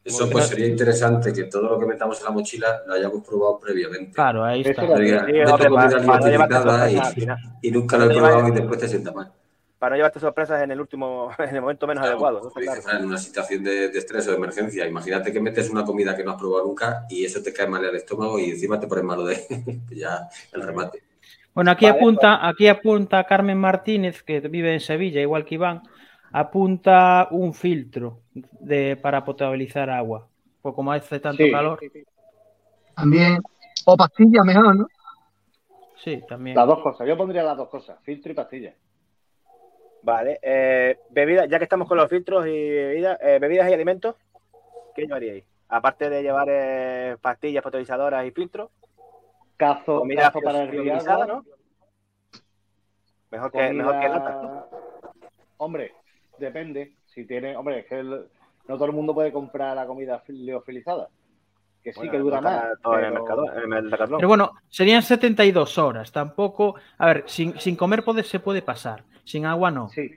[0.05, 3.59] eso pues sería interesante que todo lo que metamos en la mochila lo hayamos probado
[3.61, 4.13] previamente.
[4.13, 4.83] Claro, ahí está.
[4.83, 4.97] no
[6.91, 9.33] y, y nunca lo he probado y después te sienta mal.
[9.79, 12.41] Para no llevarte sorpresas en el último, en el momento menos Claro, adecuado.
[12.45, 12.51] ¿no?
[12.51, 12.99] Claro.
[12.99, 16.25] En una situación de, de estrés o de emergencia, imagínate que metes una comida que
[16.25, 19.05] no has probado nunca y eso te cae mal al estómago y encima te pones
[19.05, 19.37] malo de
[19.91, 21.03] ya el remate.
[21.55, 25.83] Bueno, aquí Vale, apunta, aquí apunta Carmen Martínez, que vive en Sevilla, igual que Iván,
[26.33, 30.29] apunta un filtro de, para potabilizar agua.
[30.61, 31.51] Pues como hace tanto Sí.
[31.51, 31.79] calor,
[32.95, 33.39] También.
[33.87, 34.87] O pastillas mejor, ¿no?
[35.97, 36.57] sí, también.
[36.57, 37.07] Las dos cosas.
[37.07, 38.75] Yo pondría las dos cosas, filtro y pastilla.
[40.07, 40.39] Vale.
[40.41, 44.15] Eh, bebidas, ya que estamos con los filtros y bebidas, eh, bebidas y alimentos,
[44.95, 45.43] ¿qué llevaríais?
[45.69, 48.71] Aparte de llevar eh, pastillas potabilizadoras y filtros,
[49.57, 50.87] Cazo, comida cazo para el.
[51.27, 51.45] ¿no?
[53.33, 54.43] Mejor que, mejor que lata.
[54.43, 54.67] ¿no?
[55.57, 55.93] Hombre,
[56.39, 56.93] depende.
[57.07, 58.29] Si tiene, hombre, es que el-
[58.69, 61.09] no todo el mundo puede comprar la comida liofilizada.
[61.87, 62.63] Que sí Bueno, que dura no más.
[62.65, 64.19] en el pero- mercado, en el Decathlon.
[64.19, 66.11] Pero bueno, serían 72 horas.
[66.11, 69.89] Tampoco, a ver, sin, sin comer puede, se puede pasar, sin agua no.
[69.91, 70.11] Sí.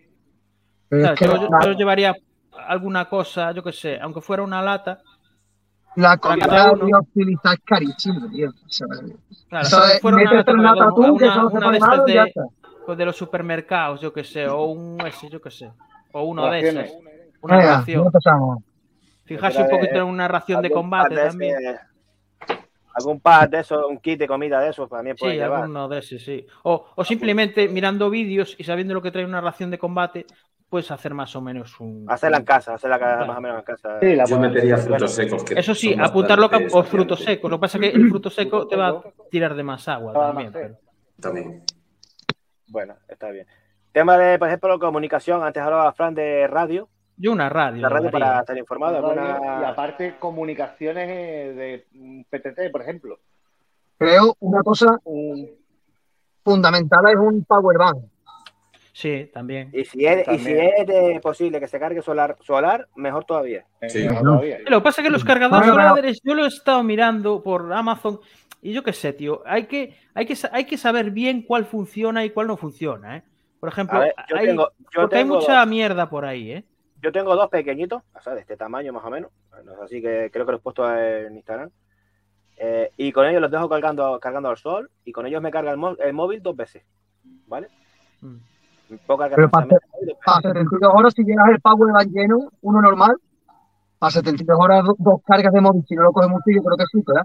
[0.89, 2.15] Claro, es que yo, la, yo llevaría
[2.67, 4.97] alguna cosa, yo qué sé, aunque fuera una lata.
[5.95, 8.49] la comida liofilizada es carísima, tío.
[8.49, 8.88] O sea,
[9.47, 12.05] Claro, eso aunque es, fuera una lata, una que una- no se una de estas
[12.05, 12.34] de-
[12.88, 15.69] pues de los supermercados, yo qué sé, o un ese, yo qué sé,
[16.13, 16.91] o uno de esos,
[17.41, 18.01] una Venga, ración.
[18.01, 18.63] no empezamos.
[19.35, 21.55] Fijarse un poquito en una ración de combate de también.
[21.57, 21.79] ese-
[22.95, 25.61] algún pack de esos, un kit de comida de esos también puedes Sí, llevar.
[25.61, 26.45] alguno de ese, sí.
[26.63, 30.25] O, o simplemente mirando vídeos y sabiendo lo que trae una ración de combate,
[30.67, 32.05] puedes hacer más o menos un.
[32.09, 33.99] Hacerla en casa, hacerla más o menos en casa.
[34.01, 35.43] Sí, la Yo puedes- metería bueno, frutos secos.
[35.43, 37.49] Que Eso sí, apuntarlo o frutos secos.
[37.49, 40.11] Lo que pasa es que el fruto seco te va a tirar de más agua
[40.15, 40.47] Ah, también.
[40.51, 40.75] más pero-
[41.21, 41.63] También.
[42.67, 43.47] Bueno, está bien.
[43.91, 45.43] Tema de, por ejemplo, comunicación.
[45.43, 46.87] Antes hablaba Fran de radio,
[47.21, 47.82] Yo una radio.
[47.82, 48.95] La radio para estar informado.
[48.97, 53.19] Alguna- Y aparte, comunicaciones eh, de PTT, por ejemplo.
[53.97, 55.49] Creo una cosa Un,
[56.43, 57.97] fundamental es un power bank.
[58.93, 59.69] Sí, también.
[59.73, 63.65] Y si es, y si es de posible que se cargue solar, solar mejor todavía.
[63.88, 63.99] Sí.
[64.03, 64.32] mejor No.
[64.32, 64.60] todavía.
[64.65, 68.19] Lo que pasa es que los cargadores solares, yo lo he estado mirando por Amazon
[68.62, 72.23] y yo qué sé, tío, hay que, hay que, hay que saber bien cuál funciona
[72.25, 73.23] y cuál no funciona, ¿eh?
[73.60, 76.63] Por ejemplo, ver, yo hay, tengo, yo porque hay mucha mierda por ahí, ¿eh?
[77.01, 80.29] Yo tengo dos pequeñitos, o sea, de este tamaño más o menos, bueno, así que
[80.31, 81.69] creo que los he puesto en Instagram.
[82.57, 85.71] Eh, y con ellos los dejo cargando, cargando al sol y con ellos me carga
[85.71, 86.83] el, el móvil dos veces,
[87.47, 87.69] ¿vale?
[88.21, 88.35] Mm.
[89.07, 92.07] Cargar Pero para precisamente el móvil dos A 72 horas, si llegas el power bank
[92.12, 93.15] lleno, uno normal,
[94.01, 96.77] a 72 horas do- dos cargas de móvil, si no lo coge mucho, yo creo
[96.77, 97.23] que sí, ¿verdad?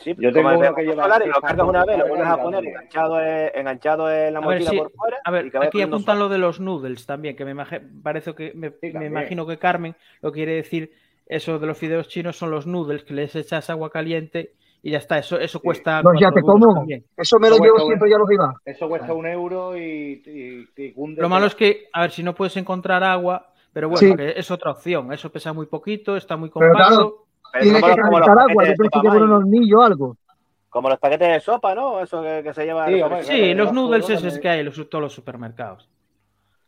[0.00, 2.42] Sí, Yo tengo uno que lleva solar y lo cargas una vez, lo vuelves a
[2.42, 5.16] poner enganchado en, enganchado en la A ver, mochila sí, por fuera.
[5.24, 7.54] A ver, aquí apuntan lo de los noodles también, que me
[8.02, 9.12] parece que me, Sí, me también.
[9.12, 10.90] imagino que Carmen lo quiere decir
[11.26, 14.98] eso de los fideos chinos son los noodles que les echas agua caliente y ya
[14.98, 16.74] está, eso, eso cuesta Los ya te como.
[16.74, 17.04] también.
[17.16, 18.54] Eso me lo Eso llevo siempre ya los iba.
[18.64, 22.22] Eso cuesta un euro y, y, y cunde Lo malo es que, a ver, si
[22.22, 24.16] no puedes encontrar agua, pero bueno, Sí.
[24.16, 25.12] que es otra opción.
[25.12, 26.88] Eso pesa muy poquito, está muy Pero compacto.
[26.88, 29.22] claro, Pero Tiene como que los- los calentar paquetes agua, de yo sopa que por
[29.22, 30.16] un hornillo o algo.
[30.68, 32.00] Como los paquetes de sopa, ¿no?
[32.00, 32.86] Eso que, que se lleva.
[32.86, 35.88] Sí, hombre, Sí, claro, los noodles esos que hay en los- todos los supermercados.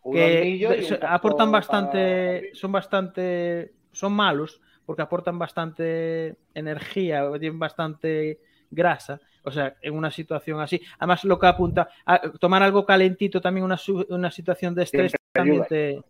[0.04, 8.40] un Que aportan para- bastante, son bastante, son malos porque aportan bastante energía, tienen bastante
[8.68, 9.20] grasa.
[9.44, 10.80] O sea, en una situación así.
[10.98, 15.30] Además, lo que apunta a tomar algo calentito también una, una situación de estrés Siempre
[15.32, 15.66] también ayuda.
[15.68, 16.02] te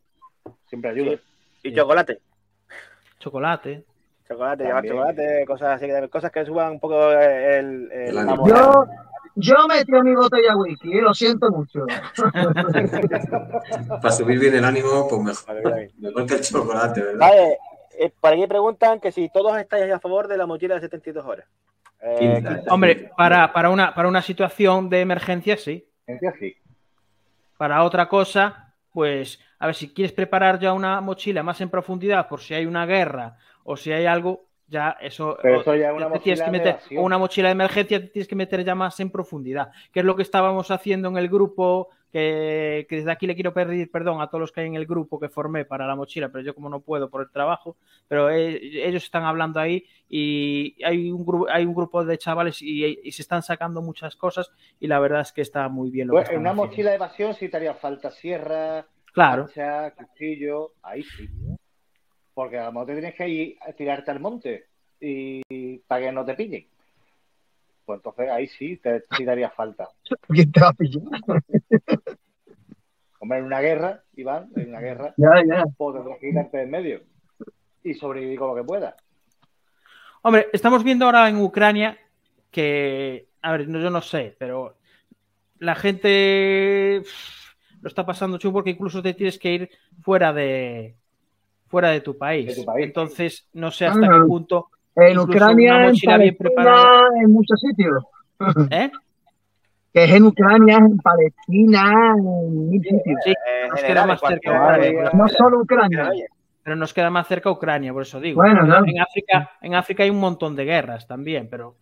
[0.66, 1.18] Siempre ayuda.
[1.62, 2.20] Y chocolate.
[3.18, 3.85] chocolate.
[4.26, 8.26] Chocolate, llevar chocolate, cosas así, que- cosas que suban un poco el, el, El.
[8.46, 8.87] Yo,
[9.35, 11.85] yo metí a mi botella whisky, eh, lo siento mucho.
[14.02, 15.88] Para subir bien el ánimo, pues mejor.
[15.98, 17.18] Mejor que el chocolate, ¿verdad?
[17.18, 17.58] Vale,
[17.98, 21.24] eh, por aquí preguntan que si todos estáis a favor de la mochila de 72
[21.24, 21.46] horas.
[22.00, 22.42] Eh.
[22.68, 25.87] Hombre, para, para, una, para una situación de emergencia, sí.
[26.28, 26.56] Así.
[27.56, 32.28] Para otra cosa, pues, a ver, si quieres preparar ya una mochila más en profundidad
[32.28, 36.09] por si hay una guerra o si hay algo, ya eso, Pero eso ya una
[36.09, 38.98] mochila que de meter, o una mochila de emergencia te tienes que meter ya más
[39.01, 43.27] en profundidad, que es lo que estábamos haciendo en el grupo, que, que desde aquí
[43.27, 45.87] le quiero pedir perdón a todos los que hay en el grupo que formé para
[45.87, 47.77] la mochila, pero yo como no puedo por el trabajo,
[48.09, 52.62] pero eh, ellos están hablando ahí y hay un, gru- hay un grupo de chavales
[52.62, 56.09] y, y se están sacando muchas cosas y la verdad es que está muy bien
[56.09, 56.66] lo Pues que en una haciendo.
[56.70, 59.44] mochila de evasión sí te haría falta sierra, Claro.
[59.44, 61.29] hacha, cuchillo, ahí sí.
[62.35, 64.66] Porque a lo mejor te tienes que ir a tirarte al monte
[65.01, 66.66] y para que no te pillen.
[67.85, 69.88] Pues entonces ahí sí te, sí haría falta.
[70.29, 71.03] ¿Quién te va a pillar?
[73.18, 75.64] Hombre, en una guerra, Iván, en una guerra, Ya, ya.
[75.77, 77.01] pues tendrás que quitarte de en medio
[77.85, 78.95] y sobrevivir con lo que puedas.
[80.23, 81.99] Hombre, estamos viendo ahora en Ucrania
[82.51, 84.77] que, a ver, no- yo no sé, pero
[85.59, 87.03] la gente
[87.81, 90.97] lo está pasando chulo porque incluso te tienes que ir fuera de
[91.72, 92.46] fuera de tu país.
[92.46, 92.87] De tu país.
[92.87, 94.20] Entonces, no sé hasta Ah.
[94.20, 96.74] qué punto, En Ucrania, en Palestina,
[97.22, 98.04] en muchos sitios.
[98.70, 98.90] ¿eh?
[99.92, 103.18] Que es en Ucrania, en Palestina, en mil sitios.
[103.24, 106.11] Sí, Eh, nos general, queda más cerca Ucrania, No solo Ucrania.
[106.62, 108.40] Pero nos queda más cerca Ucrania, por eso digo.
[108.42, 108.85] Bueno, en, claro.
[108.87, 111.76] en África, en África hay un montón de guerras también, pero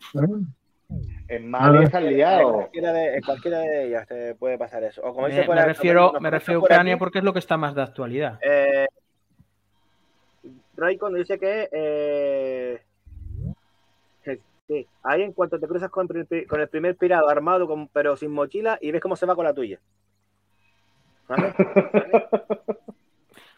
[1.29, 1.83] En Mali ver.
[1.85, 2.53] estás En liado.
[2.53, 5.03] cualquiera, de, en cualquiera de ellas te puede pasar eso.
[5.03, 7.75] O como me, refiero, me refiero a por Ucrania porque es lo que está más
[7.75, 8.39] de actualidad.
[8.43, 8.87] Eh,
[10.81, 12.81] Raycon dice que eh,
[14.25, 17.67] que- sí, ahí en cuanto te cruzas con, el pri- con el primer pirado armado
[17.67, 19.79] con- pero sin mochila y ves cómo se va con la tuya.
[21.29, 21.55] ¿Vale?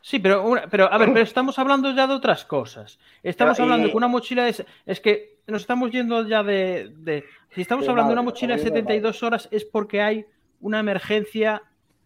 [0.04, 2.98] Sí, pero, una- pero a ver, pero estamos hablando ya de otras cosas.
[3.22, 6.92] Estamos Pero, y- hablando que una mochila es, es que nos estamos yendo ya de,
[6.96, 10.26] de- si estamos Sí, hablando de una mochila de 72 horas es porque hay
[10.60, 11.62] una emergencia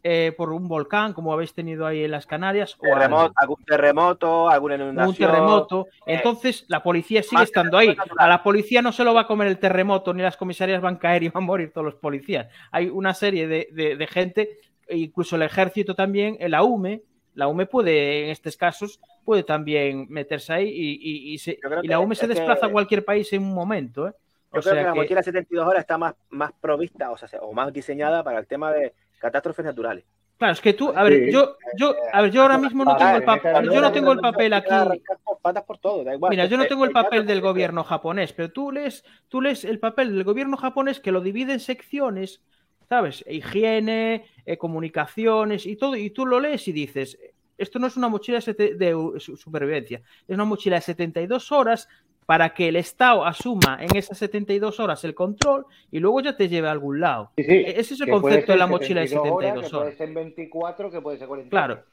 [0.09, 3.65] eh, por un volcán, como habéis tenido ahí en las Canarias, o Terremoto, algo, algún
[3.65, 5.09] terremoto, alguna inundación.
[5.09, 5.87] un terremoto.
[6.07, 7.97] Entonces la policía sigue más estando ahí.
[8.17, 10.95] A la policía no se lo va a comer el terremoto, ni las comisarías van
[10.95, 12.47] a caer y van a morir todos los policías.
[12.71, 17.03] Hay una serie de, de- de gente, incluso el ejército también, la UME,
[17.35, 21.89] la UME puede, en estos casos, puede también meterse ahí y, y- y se- y
[21.89, 24.07] la UME se que- desplaza a cualquier país en un momento.
[24.07, 24.13] ¿eh?
[24.53, 27.17] Yo O creo sea que la que- mochila 72 horas está más, más provista, o
[27.17, 30.05] sea, o más diseñada para el tema de catástrofes naturales.
[30.39, 31.33] Claro, es que tú, a ver, Sí.
[31.33, 34.19] yo, yo, a ver, yo ahora mismo no tengo el papel, yo no tengo el
[34.19, 34.69] papel aquí.
[34.71, 36.31] Arrancar por patas por todo, da igual.
[36.31, 39.79] Mira, yo no tengo el papel del gobierno japonés, pero tú lees, tú lees el
[39.79, 42.43] papel del gobierno japonés que lo divide en secciones,
[42.87, 43.25] ¿sabes?
[43.27, 47.19] Higiene, eh, comunicaciones y todo, y tú lo lees y dices,
[47.57, 51.89] esto no es una mochila de, supervivencia, es una mochila de 72 horas
[52.27, 56.49] para que el Estado asuma en esas 72 horas el control y luego ya te
[56.49, 57.31] lleve a algún lado.
[57.37, 59.77] Sí, sí, E- Ese es el concepto de la mochila de 72 horas, 72 que
[59.77, 59.95] horas.
[59.95, 61.51] Puede ser 24, que puede ser 40.
[61.51, 61.85] Claro.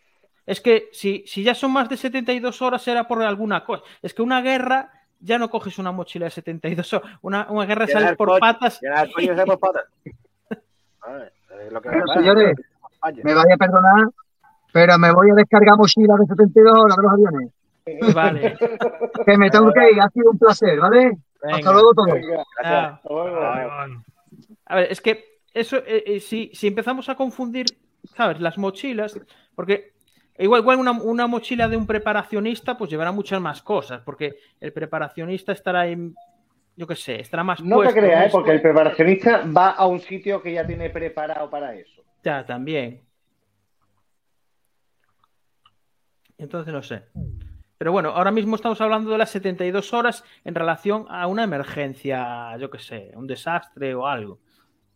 [0.46, 3.84] Es que si, si ya son más de 72 horas era por alguna cosa.
[4.02, 7.12] Es que una guerra ya no coges una mochila de 72 horas.
[7.22, 8.82] Una, una guerra sale por por patas.
[11.02, 11.34] A ver,
[11.66, 12.20] es lo que Pero, pasa.
[12.20, 12.56] señores,
[13.24, 14.06] me vaya a perdonar,
[14.72, 17.52] pero me voy a descargar mochila de 72 horas de los aviones.
[18.14, 18.56] Vale.
[19.26, 21.18] Que me tengo que ir, ha sido un placer, ¿vale?
[21.42, 21.58] venga.
[21.58, 22.20] Hasta luego todos.
[22.64, 23.00] Ah.
[23.00, 23.40] hasta luego.
[23.42, 23.88] Ah,
[24.66, 27.66] A ver, es que eso, eh, eh, si, si empezamos a confundir,
[28.16, 28.40] ¿sabes?
[28.40, 29.20] Las mochilas,
[29.56, 29.94] porque
[30.38, 34.74] igual, igual una, una mochila de un preparacionista, pues llevará muchas más cosas, porque el
[34.74, 36.16] preparacionista estará en,
[36.76, 38.30] yo qué sé, estará más No te creas, ¿eh?
[38.32, 42.04] porque el preparacionista va a un sitio que ya tiene preparado para eso.
[42.24, 43.02] Ya, también.
[46.38, 47.04] Entonces no sé.
[47.84, 52.56] Pero bueno, ahora mismo estamos hablando de las 72 horas en relación a una emergencia,
[52.58, 54.40] yo qué sé, un desastre o algo.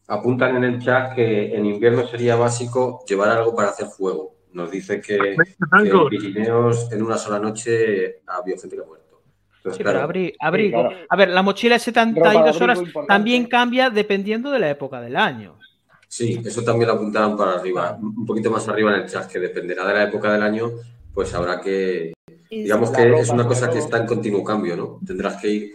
[0.08, 4.36] Apuntan en el chat que en invierno sería básico llevar algo para hacer fuego.
[4.54, 8.86] Nos dice que, que en Pirineos en una sola noche ha habido gente que ha
[8.86, 9.21] muerto.
[9.58, 10.80] Entonces, Sí, pero abri- abrigo.
[10.88, 10.95] claro.
[11.10, 13.08] A ver, la mochila de Ropa 72 de abrigo horas importante.
[13.13, 15.60] también cambia dependiendo de la época del año.
[16.08, 17.97] Sí, eso también lo apuntaron para arriba.
[18.02, 20.69] Un poquito más arriba en el chat, que dependerá de la época del año,
[21.13, 22.13] pues habrá que.
[22.50, 25.00] Digamos que ropa, es una cosa que está en continuo cambio, ¿no?
[25.06, 25.74] Tendrás que ir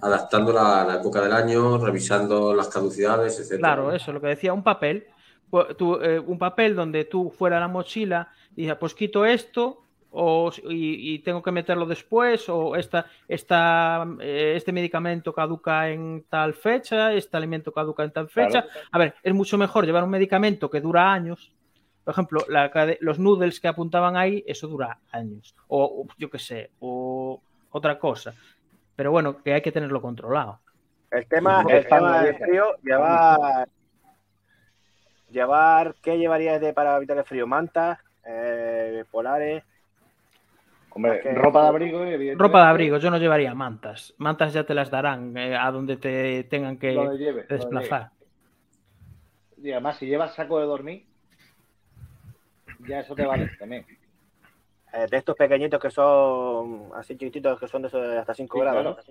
[0.00, 3.58] adaptándola a la época del año, revisando las caducidades, etc.
[3.58, 5.06] Claro, eso, lo que decía, un papel.
[5.48, 9.82] Pues tú, eh, un papel donde tú fuera la mochila y dices, pues quito esto
[10.12, 16.24] o, y, y tengo que meterlo después o esta, esta, eh, este medicamento caduca en
[16.28, 18.62] tal fecha, este alimento caduca en tal fecha.
[18.62, 18.68] Claro.
[18.92, 21.52] A ver, es mucho mejor llevar un medicamento que dura años.
[22.10, 25.54] Por ejemplo, la los noodles que apuntaban ahí, eso dura años.
[25.68, 28.34] O, yo qué sé, o otra cosa.
[28.96, 30.58] Pero bueno, que hay que tenerlo controlado.
[31.08, 33.68] El tema, Sí, el tema de del frío, llevar.
[35.30, 35.94] Llevar.
[36.02, 37.46] ¿Qué llevarías de para evitar el frío?
[37.46, 39.62] Mantas, eh, polares.
[40.90, 42.42] Hombre, Es que- ropa de abrigo, evidentemente.
[42.42, 44.14] Ropa de abrigo, yo no llevaría mantas.
[44.18, 48.10] Mantas ya te las darán eh, a donde te tengan que lleve, desplazar.
[49.62, 51.04] Y además, si llevas saco de dormir,
[52.86, 53.84] ya eso te vale también.
[54.92, 58.58] eh, de estos pequeñitos que son así chiquititos, que son de esos de hasta 5
[58.58, 58.82] Sí, grados.
[58.82, 58.96] claro.
[58.96, 59.02] ¿no?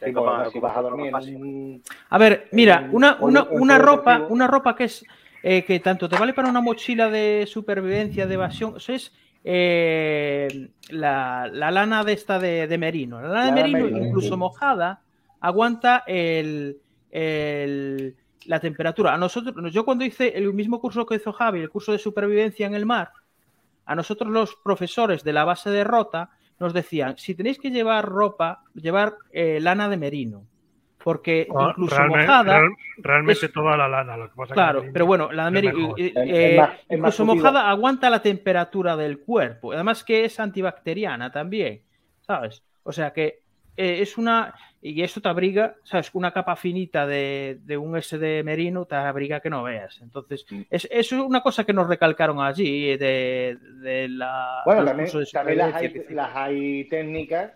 [0.00, 0.04] Sí,
[0.52, 1.82] si vas a un...
[2.10, 5.04] A ver, mira, un- una, un- una, un una ropa, una ropa que es
[5.42, 9.12] eh, que tanto te vale para una mochila de supervivencia, de evasión, eso es
[9.44, 13.20] eh, la, la lana de esta de, de merino.
[13.20, 15.00] La lana de merino, merino, incluso mojada,
[15.40, 16.78] aguanta el,
[17.10, 18.16] el-
[18.48, 19.12] la temperatura.
[19.12, 22.66] A nosotros, yo cuando hice el mismo curso que hizo Javi, el curso de supervivencia
[22.66, 23.10] en el mar,
[23.84, 28.06] a nosotros los profesores de la base de Rota nos decían, si tenéis que llevar
[28.06, 30.44] ropa, llevar eh, lana de merino,
[31.04, 34.16] porque Ah, incluso mojada, real- realmente es- toda la lana.
[34.16, 37.24] Lo que pasa que claro, la pero bueno, la de merino, eh, eh, más- incluso
[37.26, 41.82] mojada aguanta la temperatura del cuerpo, además que es antibacteriana también,
[42.22, 42.62] ¿sabes?
[42.82, 43.42] O sea que
[43.76, 46.10] eh, es una, y eso te abriga, ¿sabes?
[46.14, 50.00] Una capa finita de, de un SD merino te abriga que no veas.
[50.00, 50.60] Entonces, Mm.
[50.70, 54.62] es, es una cosa que nos recalcaron allí de, de la...
[54.64, 57.52] Bueno, también, de también las, hay, las técnicas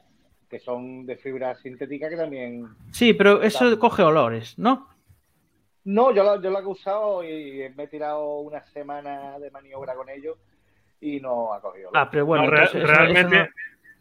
[0.50, 2.66] que son de fibra sintética que también...
[2.90, 3.78] Sí, pero eso También.
[3.78, 4.88] coge olores, ¿no?
[5.84, 9.94] No, yo lo, yo lo he usado y me he tirado una semana de maniobra
[9.94, 10.36] con ellos
[11.00, 11.90] y no ha cogido.
[11.94, 13.46] Ah, pero bueno, No, re- entonces eso- eso realmente, no-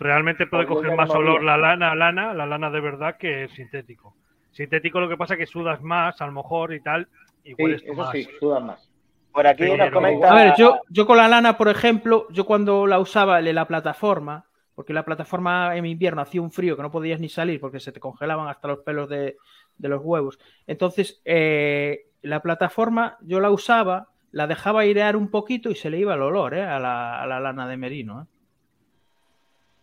[0.01, 4.15] realmente puede coger más olor la lana, lana, la lana de verdad que el sintético.
[4.51, 7.07] Sintético lo que pasa es que sudas más, a lo mejor y tal,
[7.43, 8.11] y Sí, hueles tú eso más.
[8.11, 8.89] sí, sudan más.
[9.31, 10.29] Por aquí Pero- nos comenta.
[10.31, 13.65] A ver, yo, yo con la lana, por ejemplo, yo cuando la usaba en la
[13.65, 17.79] plataforma, porque la plataforma en invierno hacía un frío que no podías ni salir porque
[17.79, 19.37] se te congelaban hasta los pelos de,
[19.77, 20.39] de los huevos.
[20.67, 25.99] Entonces, eh, la plataforma yo la usaba, la dejaba airear un poquito y se le
[25.99, 28.21] iba el olor eh, a, la, a la lana de merino.
[28.23, 28.25] eh.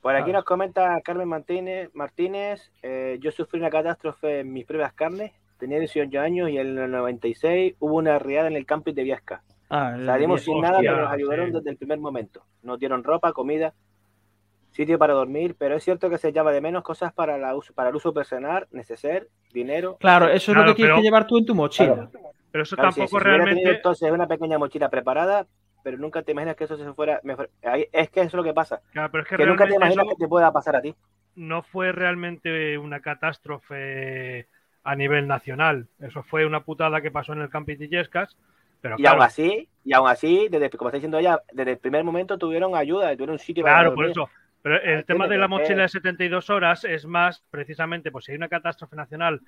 [0.00, 1.90] Por aquí nos comenta Carmen Martínez.
[1.94, 5.32] Martínez eh, yo sufrí una catástrofe en mis propias carnes.
[5.58, 9.42] Tenía 18 años y en el 96 hubo una riada en el camping de Viesca.
[9.70, 11.52] Ah, Salimos sin nada, pero nos ayudaron sí.
[11.54, 12.44] desde el primer momento.
[12.62, 13.74] Nos dieron ropa, comida,
[14.70, 17.74] sitio para dormir, pero es cierto que se llama de menos cosas para, la uso,
[17.74, 19.96] para el uso personal, neceser, dinero.
[19.98, 21.94] Claro, eso es Claro, lo que tienes pero- que llevar tú en tu mochila.
[21.94, 22.10] Claro.
[22.50, 23.76] Pero eso Claro, tampoco si hubiera tenido realmente.
[23.76, 25.46] entonces una pequeña mochila preparada,
[25.88, 27.18] pero nunca te imaginas que eso se fuera.
[27.24, 27.48] mejor.
[27.62, 28.82] Ahí- Es que eso es lo que pasa.
[28.92, 30.94] Claro, pero es que, Que nunca te imaginas que te pueda pasar a ti.
[31.34, 34.46] no fue realmente una catástrofe
[34.84, 35.86] a nivel nacional.
[36.00, 38.36] Eso fue una putada que pasó en el camping de Illescas,
[38.80, 41.78] Pero Y claro, aún así, y aún así, desde, como está diciendo ella, desde el
[41.78, 44.30] primer momento tuvieron ayuda, tuvieron un sitio Claro, para por eso.
[44.62, 48.36] Pero el tema de la mochila de 72 horas es más precisamente, pues si hay
[48.36, 49.40] una catástrofe nacional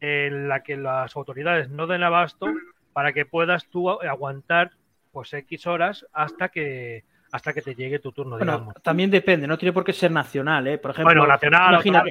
[0.00, 2.46] en la que las autoridades no den abasto
[2.92, 4.72] para que puedas tú aguantar
[5.14, 8.74] pues X horas hasta que hasta que te llegue tu turno, Bueno, digamos.
[8.80, 10.78] también depende, no tiene por qué ser nacional, ¿eh?
[10.78, 12.10] Por ejemplo, Bueno, nacional, imagínate,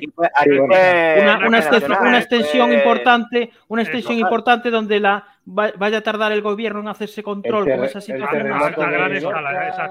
[1.47, 1.58] una,
[2.20, 6.88] extensión, una importante, una extensión importante donde la va- vaya a tardar el gobierno en
[6.89, 8.47] hacerse control con esa situación.
[8.47, 8.82] exacto.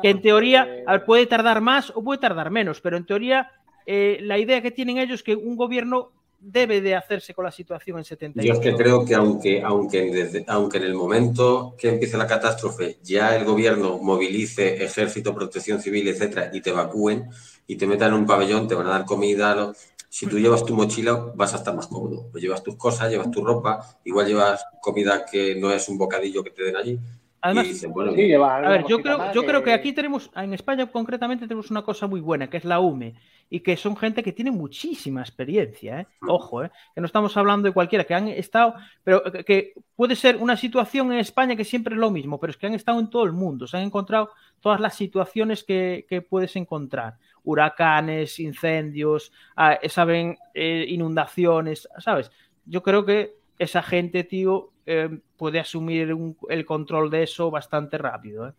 [0.03, 3.51] que en teoría eh, puede tardar más o puede tardar menos, pero en teoría
[3.87, 6.11] eh, la idea que tienen ellos es que un gobierno
[6.43, 10.11] debe de hacerse con la situación en 72 Yo es que creo que aunque, aunque,
[10.11, 15.81] desde- aunque en el momento que empiece la catástrofe ya el gobierno movilice ejército, protección
[15.81, 17.29] civil, etcétera, y te evacúen
[17.67, 19.55] y te metan en un pabellón, te van a dar comida.
[19.55, 19.73] lo-
[20.09, 22.29] Si tú llevas tu mochila, vas a estar más cómodo.
[22.31, 26.45] Pues llevas tus cosas, llevas tu ropa, igual llevas comida que no es un bocadillo
[26.45, 26.99] que te den allí.
[27.41, 30.31] Además, y dicen, bueno, Sí, llevas A ver, yo creo, yo creo que aquí tenemos,
[30.37, 33.15] en España concretamente tenemos una cosa muy buena, que es la UME,
[33.55, 36.07] y que son gente que tiene muchísima experiencia, ¿eh?
[36.27, 36.71] Ojo, ¿eh?
[36.95, 38.75] Que no estamos hablando de cualquiera, que han estado,
[39.05, 42.51] pero que- que puede ser una situación en España que siempre es lo mismo, pero
[42.51, 44.31] es que han estado en todo el mundo, se han encontrado
[44.61, 52.31] todas las situaciones que, que puedes encontrar, huracanes, incendios, ah, saben, eh, inundaciones, ¿sabes?
[52.65, 57.99] Yo creo que esa gente, tío, eh, puede asumir un- el control de eso bastante
[57.99, 58.53] rápido, ¿eh?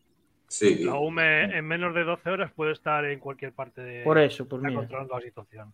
[0.53, 0.85] Sí.
[0.87, 4.61] UME en menos de 12 horas puede estar en cualquier parte de Por eso, pues
[4.61, 4.75] mira.
[4.79, 5.73] controlando la situación.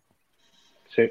[0.88, 1.02] Sí.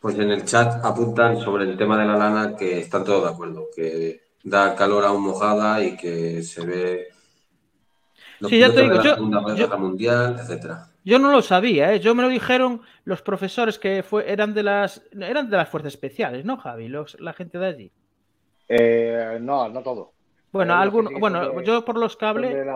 [0.00, 3.30] Pues en el chat apuntan sobre el tema de la lana que están todos de
[3.30, 7.08] acuerdo, que da calor aún mojada y que se ve
[8.40, 10.86] los Sí, ya te digo, de la yo- Segunda yo- Guerra Mundial, etcétera.
[11.04, 12.00] Yo no lo sabía, ¿eh?
[12.00, 15.92] Yo me lo dijeron los profesores que fue, eran de las eran de las fuerzas
[15.94, 16.88] especiales, ¿no, Javi?
[16.88, 17.92] Los, la gente de allí.
[18.68, 20.12] Eh, no, no todo.
[20.52, 22.66] Bueno, sí bueno, de- yo por los operaciones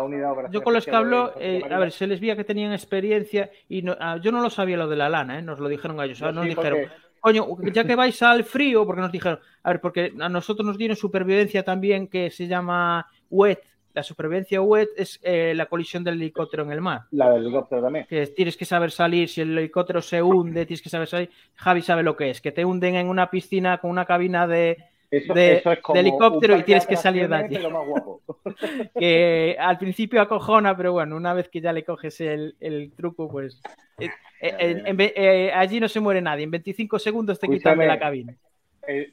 [0.52, 3.96] yo con los Infantería eh, a ver, se les veía que tenían experiencia y no-
[3.98, 5.42] ah, yo no lo sabía lo de la lana, ¿eh?
[5.42, 8.22] Nos lo dijeron a ellos, Yo ah, nos sí, dijeron, porque- coño, ya que vais
[8.22, 12.30] al frío, porque nos dijeron, a ver, porque a nosotros nos dieron supervivencia también que
[12.30, 13.60] se llama WET.
[13.94, 17.02] La supervivencia WET es eh, la colisión del helicóptero en el mar.
[17.12, 18.06] La del helicóptero también.
[18.08, 21.30] que tienes que saber salir, si el helicóptero se hunde, tienes que saber salir.
[21.54, 24.78] Javi sabe lo que es, que te hunden en una piscina con una cabina de,
[25.18, 27.54] Eso, de- eso es como de helicóptero y tienes que salir de allí.
[28.98, 33.28] que al principio acojona, pero bueno, una vez que ya le coges el, el truco,
[33.28, 33.62] pues
[33.98, 34.08] eh,
[34.40, 37.98] eh, en- eh, allí no se muere nadie, en 25 segundos te quitan de la
[37.98, 38.34] cabina.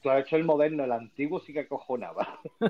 [0.01, 2.39] Tú has hecho el moderno, el antiguo sí que acojonaba.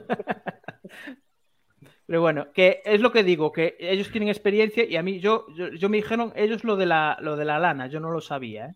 [2.06, 5.46] Pero bueno, que es lo que digo, que ellos tienen experiencia y a mí, yo,
[5.56, 8.22] yo, yo me dijeron ellos lo de la, lo de la lana, yo no lo
[8.22, 8.74] sabía, ¿eh?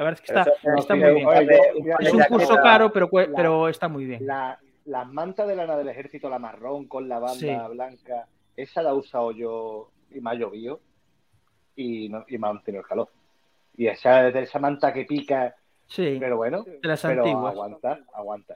[0.00, 1.26] La verdad es que está, está muy bien.
[1.26, 1.46] oye,
[1.76, 4.26] yo- yo- Es un curso caro, pero, la- pero está muy bien.
[4.26, 7.54] La, las mantas de lana del ejército, la marrón con la banda Sí.
[7.74, 8.26] blanca,
[8.56, 10.80] esa la he usado yo y me ha llovido
[11.76, 13.10] y, no, y me ha mantenido el calor.
[13.76, 15.54] Y esa de esa manta que pica,
[15.86, 17.52] Sí, pero bueno, de las pero antiguas.
[17.52, 18.54] aguanta, aguanta.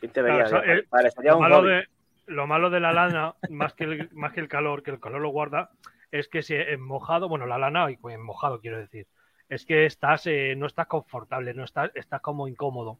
[0.00, 1.84] Lo un malo, de,
[2.28, 5.20] lo malo de la lana, más que, el, más que el calor, que el calor
[5.20, 5.70] lo guarda,
[6.10, 9.06] es que si en mojado, bueno, la lana, y en mojado quiero decir,
[9.48, 12.98] es que estás, eh, no estás confortable, no estás, estás como incómodo,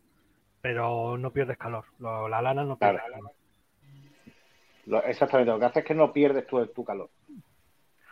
[0.60, 1.84] pero no pierdes calor.
[1.98, 3.12] Lo- la lana no pierde Claro.
[3.14, 3.32] calor.
[4.86, 7.10] Lo- exactamente, lo que hace es que no pierdes tu, tu calor.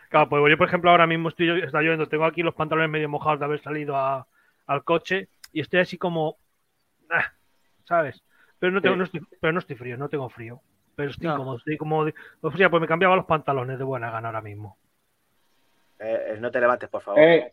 [0.09, 3.09] Claro, pues yo, por ejemplo, ahora mismo estoy, está lloviendo, tengo aquí los pantalones medio
[3.09, 4.27] mojados de haber salido a-
[4.67, 6.37] al coche y estoy así como,
[7.09, 7.31] ah,
[7.85, 8.23] ¿sabes?
[8.59, 8.99] Pero no, tengo, Sí.
[8.99, 10.61] no estoy, pero no estoy frío, no tengo frío.
[10.95, 11.33] Pero estoy No.
[11.33, 12.05] incómodo, estoy como,
[12.41, 14.77] o sea, pues me cambiaba los pantalones de buena gana ahora mismo.
[16.03, 17.19] Eh, eh, no te levantes, por favor.
[17.21, 17.51] Eh,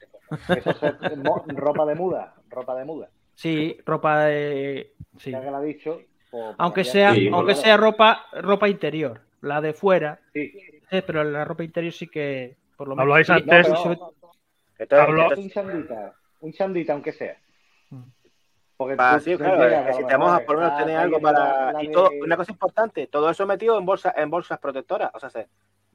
[0.49, 3.09] eso es ropa de muda, ropa de muda.
[3.35, 4.93] Sí, ropa de.
[5.19, 5.31] Sí.
[5.31, 6.01] Ya que lo ha dicho.
[6.31, 9.21] pues, Aunque sea, Sí, aunque sea ropa, ropa interior.
[9.43, 10.53] La de fuera, Sí.
[10.91, 13.05] eh, pero la ropa interior sí que por lo menos.
[13.11, 13.99] Habláis antes- entonces,
[15.39, 17.37] un chandita, un chandita aunque sea.
[17.91, 18.03] Mm.
[18.77, 21.19] Porque para- tú sí, te claro, que si te mojas, por lo menos tener algo
[21.19, 21.73] la- para.
[21.73, 25.11] la Y de- todo, una cosa importante, todo eso metido en bolsa, en bolsas protectoras.
[25.15, 25.49] O sea, se-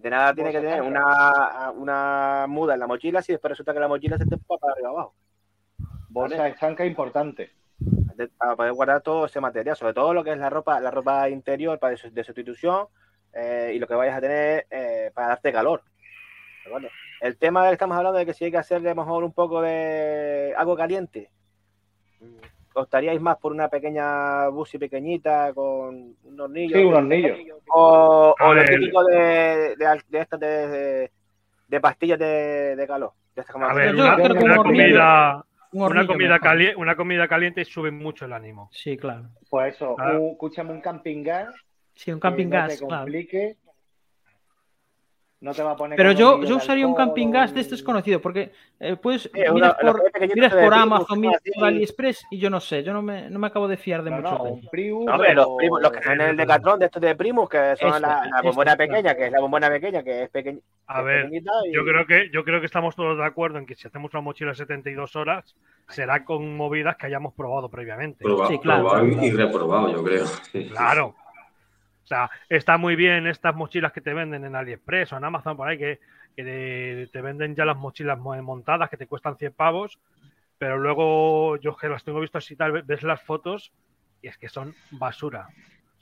[0.06, 3.80] de nada tiene que tener una, una muda en la mochila si después resulta que
[3.80, 5.16] la mochila se te para arriba abajo.
[6.10, 7.52] Bolsa estanca importante.
[7.80, 10.92] de- para poder guardar todo ese material, sobre todo lo que es la ropa, la
[10.92, 12.88] ropa interior para de, su- de sustitución
[13.34, 15.82] eh, y lo que vayas a tener eh, para darte calor.
[17.20, 19.34] El tema que estamos hablando de que si hay que hacerle a lo mejor un
[19.34, 21.30] poco de agua caliente,
[22.76, 26.78] ¿optaríais más por una pequeña busi pequeñita con un hornillo?
[26.78, 27.36] Sí, un hornillo.
[27.70, 31.12] O, A o lo típico de, de, de estas de,
[31.68, 33.12] de, pastillas de, de calor.
[33.36, 34.16] De estas como- A ver, una,
[34.58, 38.70] comida, Un una, comida caliente, una comida caliente sube mucho el ánimo.
[38.72, 39.30] Sí, claro.
[39.50, 40.14] Pues eso, Ah.
[40.14, 41.54] un- escúchame un camping gas.
[41.96, 43.04] Sí, un camping que no gas, te claro.
[45.46, 45.96] No te va a poner.
[45.96, 49.52] Pero yo, yo usaría un camping gas de este desconocido, porque eh, pues Sí, miras
[49.54, 50.02] una- por,
[50.36, 53.46] miras Primus, Amazon, miras por AliExpress y yo no sé, yo no me, no me
[53.46, 54.68] acabo de fiar de No, mucho no, de un.
[54.72, 55.06] Prius.
[55.06, 57.90] No, los primos, los que están en el Decathlon de estos de primos, que son
[57.90, 58.92] Esto, la, la esto, bombona claro.
[58.92, 60.60] pequeña, que es la bombona pequeña, que es pequeña.
[60.88, 63.60] A es ver, pequeñita y- yo creo que yo creo que estamos todos de acuerdo
[63.60, 65.56] en que si hacemos una mochila de 72 horas
[65.90, 68.26] será con movidas que hayamos probado previamente.
[68.26, 70.26] Proba- Sí, claro, probado claro, y reprobado, yo creo.
[70.72, 71.14] Claro.
[72.06, 75.58] O sea, está muy bien estas mochilas que te venden en AliExpress o en Amazon
[75.58, 76.00] por ahí que,
[76.36, 80.00] que te, venden ya las mochilas mo- montadas que te cuestan 100 pavos,
[80.58, 83.74] pero luego yo que las tengo vistas y tal, ves las fotos
[84.22, 85.52] y es que son basura.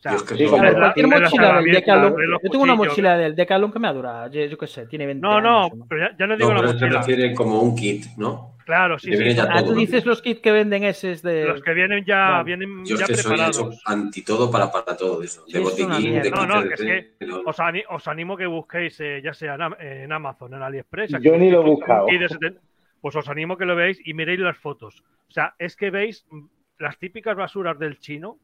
[0.03, 3.79] Yo es que Sí, Cualquier mochila del Decathlon, yo tengo una mochila del Decathlon que
[3.79, 5.77] me ha durado, yo, yo qué sé, tiene 20 No, no, años.
[5.77, 5.85] ¿no?
[5.87, 6.99] pero ya, ya no digo No, la pero se mochila.
[6.99, 8.51] refiere como un kit, ¿no?
[8.65, 9.39] Claro, sí, que sí.
[9.41, 9.75] Ah, tú todo.
[9.75, 11.43] dices los kits que venden esos de...
[11.45, 13.57] Los que vienen ya, vienen Yo es ya que soy preparados.
[13.59, 15.43] hecho anti todo para, para todo eso.
[15.47, 16.31] Sí, De es una botiquín, de.
[16.31, 19.21] No, no, kits que de- es que de- Os, ani- os animo que busquéis, eh,
[19.21, 21.11] ya sea en, en Amazon, en AliExpress.
[21.21, 22.05] Yo ni lo he buscado.
[22.05, 22.55] de
[23.01, 25.03] Pues os animo que lo veáis y miréis las fotos.
[25.27, 26.45] O sea, es que veis mm,
[26.79, 28.37] las típicas basuras del chino.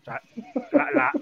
[0.00, 0.20] O sea,
[0.72, 1.12] la- la-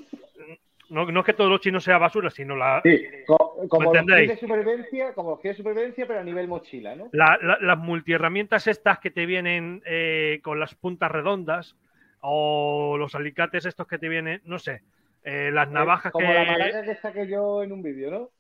[0.91, 4.01] no, no es que todo lo chino sea basura, sino la, Sí, co- como los
[4.01, 4.31] entendéis?
[4.31, 7.09] kits de supervivencia, como los de supervivencia, pero a nivel mochila, ¿no?
[7.13, 11.77] la- la- las multiherramientas estas que te vienen eh, con las puntas redondas
[12.21, 14.83] o los alicates estos que te vienen, no sé,
[15.25, 16.35] eh, las navajas Como que...
[16.35, 18.31] la maraca que saqué yo en un vídeo, ¿no?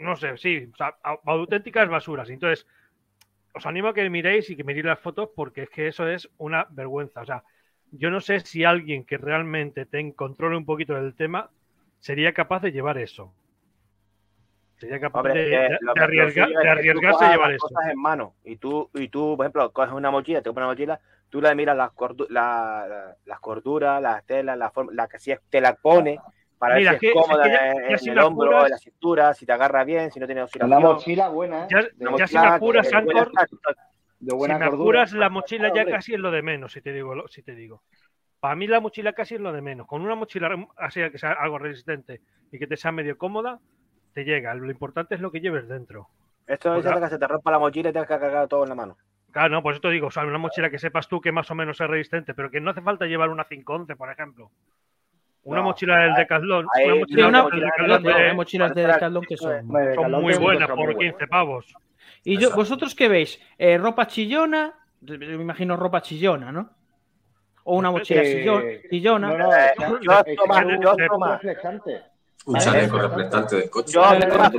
[0.00, 2.28] no sé, sí, o sea, au- auténticas basuras.
[2.30, 2.66] Entonces,
[3.54, 6.28] os animo a que miréis y que miréis las fotos porque es que eso es
[6.38, 7.20] una vergüenza.
[7.20, 7.44] O sea,
[7.92, 11.50] yo no sé si alguien que realmente ten, controle un poquito del tema
[12.00, 13.32] sería capaz de llevar eso.
[14.78, 17.68] Sería capaz Hombre, de, eh, de- arriesgar- de arriesgarse a llevar las eso.
[17.68, 20.72] cosas en mano y tú, y tú, por ejemplo, coges una mochila, te compras una
[20.72, 25.08] mochila, tú le miras las, cordu- la- la- las corduras, las telas, la forma, la
[25.08, 26.18] que si es- te la pone
[26.58, 28.18] para Mira, ver si es que- cómoda es que ya- en, ya en si el
[28.18, 30.82] hombro, apuras- en la cintura, si te agarra bien, si no tiene Una oscilación.
[30.82, 31.90] mochila buena, Ya- ¿eh?
[32.00, 32.86] Una ya de, si mochila apuras,
[34.18, 35.02] de Si buena me cordura.
[35.02, 37.14] apuras, la mochila ya casi es lo de menos, si te digo.
[37.14, 37.82] lo- Si te digo.
[38.40, 39.86] Para mí la mochila casi es lo de menos.
[39.86, 42.20] Con una mochila así que sea algo resistente
[42.52, 43.58] y que te sea medio cómoda,
[44.12, 44.54] te llega.
[44.54, 46.08] Lo importante es lo que lleves dentro.
[46.46, 48.62] Esto es Pues, que se te rompa la mochila y te has que cargar todo
[48.62, 48.96] en la mano.
[49.32, 51.50] Claro, no, por eso te digo, o sea, una mochila que sepas tú que más
[51.50, 54.50] o menos es resistente, pero que no hace falta llevar una 511, por ejemplo.
[55.42, 57.60] Una No, mochila del Decathlon, ahí- una mochila una, del
[57.90, 59.68] mochila de- mochilas de Decathlon que son...
[59.68, 60.98] Decathlon muy buenas por muy bueno.
[61.00, 61.74] 15 pavos.
[62.26, 66.70] Y yo, vosotros qué veis, Eh, ropa chillona, me imagino ropa chillona, ¿no?
[67.64, 69.28] O una mochila Eh, chillon- chillona.
[69.28, 70.10] No, no, Eh, está- yo un- yo
[72.58, 73.92] chaleco reflectante del coche.
[73.92, 74.50] Yo ropa,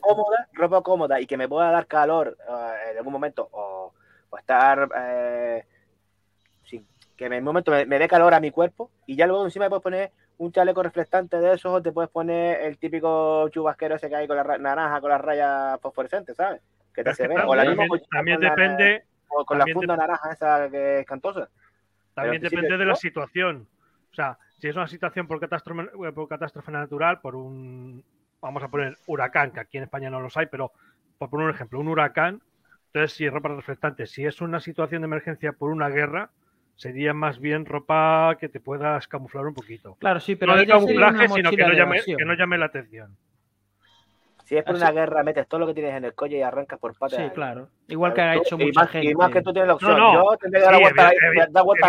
[0.00, 3.92] cómoda, ropa cómoda y que me pueda dar calor eh, en algún momento o,
[4.30, 5.64] o estar eh,
[6.64, 9.44] sin- que en un momento me, me dé calor a mi cuerpo y ya luego
[9.44, 10.10] encima me puedes poner
[10.44, 14.26] un chaleco reflectante de esos o te puedes poner el típico chubasquero ese que hay
[14.26, 16.60] con la ra- naranja con las rayas fosforescentes, ¿sabes?
[16.92, 17.44] Que te hace ver.
[17.46, 21.06] O la también, también con la- depende, o con la funda naranja esa que es
[21.06, 21.48] cantosa.
[22.14, 23.66] también depende de la situación.
[24.10, 28.04] O sea, si es una situación por catástrofe, por catástrofe natural, por un,
[28.40, 30.72] vamos a poner huracán, que aquí en España no los hay, pero
[31.18, 32.42] por poner un ejemplo, un huracán,
[32.86, 36.30] entonces si es ropa reflectante, si es una situación de emergencia por una guerra,
[36.82, 39.94] sería más bien ropa que te puedas camuflar un poquito.
[40.00, 43.16] Claro, sí, pero no de camuflaje, sino que no, llame, que no llame la atención.
[44.44, 46.42] Si es por Así- una guerra, metes todo lo que tienes en el coche y
[46.42, 47.20] arrancas por patas.
[47.22, 47.68] Sí, claro.
[47.86, 49.10] Igual que ha hecho y mucha más, gente.
[49.10, 49.92] Y más que tú tienes la opción.
[49.96, 50.24] No, no.
[50.32, 51.14] Yo tendré que dar Sí, vueltas, evi-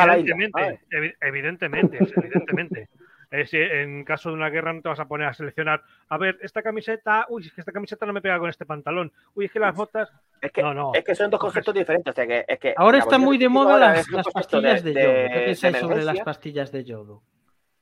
[0.04, 0.36] a la isla.
[0.36, 2.90] evidentemente, evidentemente, evidentemente.
[3.34, 6.38] Eh, en caso de una guerra no te vas a poner a seleccionar, a ver,
[6.44, 9.52] esta camiseta, uy, es que esta camiseta no me pega con este pantalón, uy, es
[9.52, 10.92] que las botas, Es que, no, no.
[10.94, 12.12] es que son dos conceptos diferentes.
[12.12, 15.04] O sea, que, es que Ahora está muy de moda las, las pastillas de, yodo.
[15.04, 17.24] ¿Qué pensáis sobre las pastillas de yodo?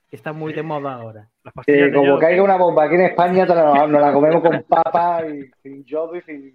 [0.10, 1.30] Que Está muy de moda ahora.
[1.44, 2.20] las de como yodo.
[2.20, 6.22] caiga una bomba aquí en España, nos la comemos con papa y sin yodo y
[6.22, 6.54] sin.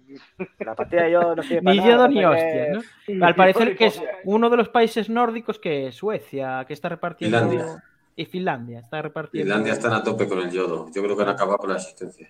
[0.57, 3.25] La pastilla de yodo no sirve para Ni nada, yodo ni hostia, ¿no?
[3.27, 4.21] Al parecer que es hipócrita.
[4.25, 7.37] uno de los países nórdicos que es Suecia, que está repartiendo...
[7.37, 7.83] Finlandia.
[8.17, 9.45] Y Finlandia, está repartiendo...
[9.45, 10.87] Finlandia están a tope con el yodo.
[10.93, 12.27] Yo creo que han acabado con la existencia.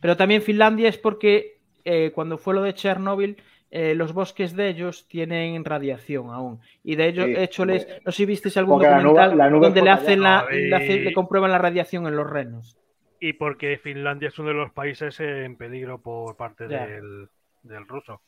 [0.00, 4.68] Pero también Finlandia es porque eh, cuando fue lo de Chernóbil, eh, los bosques de
[4.68, 6.60] ellos tienen radiación aún.
[6.82, 8.02] Y de ello, Sí, hecho, les, hombre.
[8.04, 10.46] no sé si visteis algún Porque la nube- documental la nube donde le hacen la,
[10.50, 11.00] le, hace- Ay.
[11.04, 12.76] le comprueban la radiación en los renos.
[13.20, 17.28] Y porque Finlandia es uno de los países en peligro por parte del,
[17.62, 18.20] del ruso.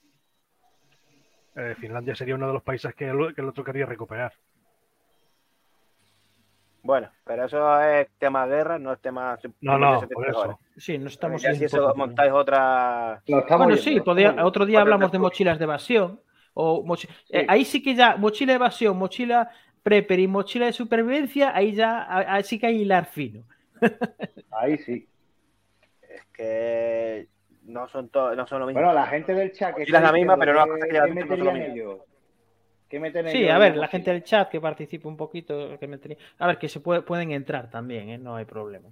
[1.56, 4.32] Eh, Finlandia sería uno de los países que el, que el otro quería recuperar.
[6.84, 9.38] Bueno, pero eso es tema guerra, no es tema.
[9.62, 10.60] No, no, por eso.
[10.76, 11.40] Sí, no estamos...
[11.40, 13.22] Ya si eso montáis otra.
[13.26, 16.20] Bueno, sí, podía- otro día hablamos de mochilas de evasión,
[16.52, 19.50] o mochi- eh, ahí sí que ya, mochila de evasión, mochila
[19.82, 23.44] prepper y mochila de supervivencia, ahí ya ahí sí que hay hilar fino.
[24.52, 25.08] Ahí sí.
[26.02, 27.28] Es que
[27.64, 28.80] no son, to- no son lo mismo.
[28.80, 31.06] Bueno, la gente del chat que Sí, la misma, pero no, que- cosa que lleva
[31.06, 31.92] ¿qué tiempo, no son meterían lo mismo.
[31.92, 32.06] ellos?
[32.88, 35.98] ¿Qué meten Sí, a ver, la gente del chat que participe un poquito, que me
[35.98, 38.18] tenía- a ver, que se puede, pueden entrar también, ¿eh?
[38.18, 38.88] no hay problema.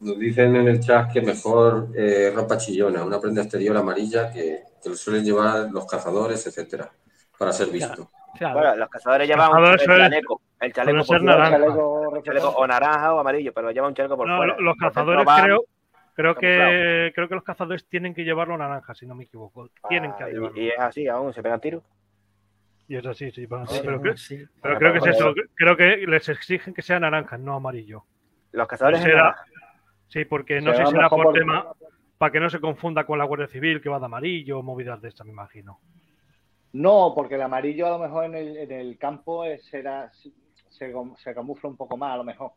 [0.00, 4.62] Nos dicen en el chat que mejor eh, ropa chillona, una prenda exterior amarilla que,
[4.82, 6.90] que lo suelen llevar los cazadores, etcétera,
[7.38, 8.10] para ser visto.
[8.38, 8.60] Claro.
[8.60, 11.50] Bueno, los cazadores llevan un el chaleco, el chaleco por naranja.
[11.50, 14.54] Chaleco el chaleco o naranja o amarillo, pero lleva un chaleco por No, fuera.
[14.54, 15.26] lo- los cazadores
[16.14, 19.68] creo, que creo que los cazadores tienen que llevarlo naranja, si no me equivoco.
[19.88, 20.60] Tienen que Ah, y- llevarlo.
[20.60, 21.82] y, es así, aún se pegan tiros.
[22.90, 24.44] Y es así, sí, bueno, Sí, pero, creo- sí.
[24.60, 25.32] pero Ah, creo que es eso.
[25.54, 28.02] Creo que les exigen que sea naranja, no amarillo.
[28.50, 29.44] Los cazadores Será- en naranja.
[30.08, 31.66] Sí, porque no Se sé si será por por- tema
[32.18, 35.00] para que no se confunda con la Guardia Civil que va de amarillo o movidas
[35.00, 35.78] de estas, me imagino.
[36.72, 40.32] No, porque el amarillo a lo mejor en el, en el campo será, se,
[41.16, 42.50] se camufla un poco más, a lo mejor.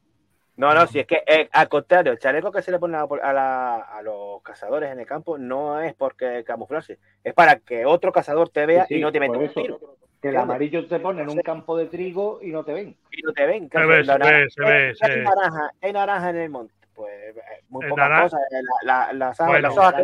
[0.55, 3.01] No, no, si es que eh, al contrario, el chaleco que se le pone a,
[3.03, 7.85] a la- a los cazadores en el campo no es porque camuflarse, es para que
[7.85, 9.61] otro cazador te vea Sí, y no te meta un eso.
[9.61, 9.79] tiro.
[10.23, 12.95] Que el amarillo te pone en un campo de trigo y no te ven.
[13.11, 13.69] Y no te ven.
[13.69, 16.73] Se ve, La se ve, se ve, se hay naranja, hay naranja en el monte.
[16.95, 18.39] Pues eh, muy pocas cosas.
[18.39, 19.95] eh, La, la, las, Bueno, las hojas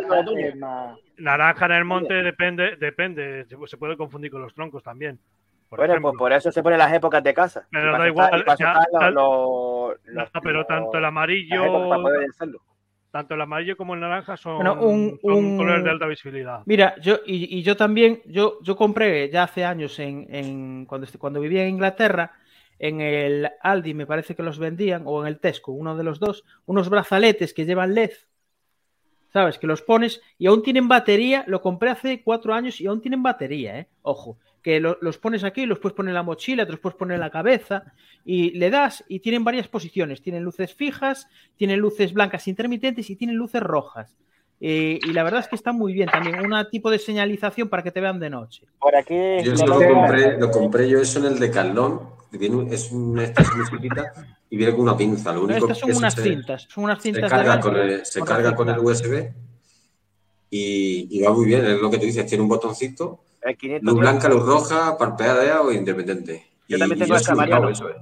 [1.16, 5.18] Naranja en el monte depende, depende, se puede confundir con los troncos también.
[5.70, 6.10] Por Bueno, ejemplo.
[6.10, 7.66] pues por eso se ponen las épocas de caza.
[7.70, 8.74] Pero da igual, ya,
[9.10, 12.60] los- los- No, pero tanto el amarillo, para poder hacerlo.
[13.10, 16.62] Tanto el amarillo como el naranja son, Bueno, un- son un- colores de alta visibilidad.
[16.66, 21.06] Mira, yo y, y yo también, yo, yo compré ya hace años en, en- cuando,
[21.18, 22.32] cuando vivía en Inglaterra,
[22.78, 26.18] en el Aldi me parece que los vendían, o en el Tesco, uno de los
[26.18, 28.12] dos, unos brazaletes que llevan LED,
[29.32, 29.58] ¿sabes?
[29.58, 33.22] Que los pones y aún tienen batería, lo compré hace cuatro años y aún tienen
[33.22, 33.86] batería, ¿eh?
[34.02, 36.96] Ojo, que lo- los pones aquí, los puedes poner en la mochila, te los puedes
[36.96, 37.84] poner en la cabeza
[38.24, 43.16] y le das y tienen varias posiciones, tienen luces fijas, tienen luces blancas intermitentes y
[43.16, 44.16] tienen luces rojas.
[44.62, 47.82] Eh, y la verdad es que está muy bien también, un tipo de señalización para
[47.82, 48.66] que te vean de noche.
[48.78, 49.14] Por aquí.
[49.42, 53.24] Yo eso lo compré, lo compré yo eso en el Decathlon, que viene es una
[53.24, 54.12] esta es muy chiquita
[54.48, 55.32] y viene con una pinza.
[55.32, 57.76] Lo único Estas son que unas se, cintas, son unas se cintas carga, de con
[57.76, 58.78] el, se con carga con el.
[58.78, 59.30] USB
[60.50, 63.92] y, y va muy bien, es lo que tú dices, tiene un botoncito, El 500
[63.92, 66.46] luz blanca, luz roja, parpadea o independiente.
[66.68, 67.68] Yo Y- también y tengo yo esa, sí lo hago, Mariano.
[67.70, 67.94] eso, eh.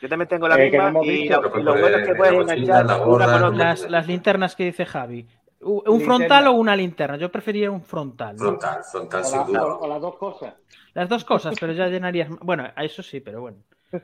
[0.00, 2.12] Yo también tengo la Eh, que no misma y visto, y lo bueno es que
[2.12, 3.64] la puedes enganchar la una gorra, con no- otra.
[3.70, 5.26] Las, las linternas que dice Javi.
[5.60, 6.04] ¿Un Linterna.
[6.04, 7.16] frontal o una linterna?
[7.16, 8.36] Yo prefería un frontal.
[8.36, 8.42] ¿no?
[8.42, 9.66] Frontal, frontal, O, sin la- duda.
[9.66, 10.54] o- o las dos cosas.
[10.94, 12.28] Las dos cosas, pero ya llenarías.
[12.40, 13.58] Bueno, a eso sí, pero bueno.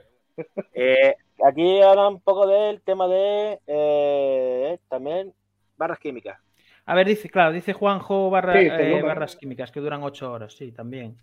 [0.75, 1.15] Eh,
[1.47, 5.33] aquí habla un poco del tema de eh, también
[5.77, 6.41] barras químicas.
[6.87, 10.53] A ver, dice, claro, dice Juanjo barra- Sí, eh, barras químicas que duran ocho horas,
[10.55, 11.17] sí, también.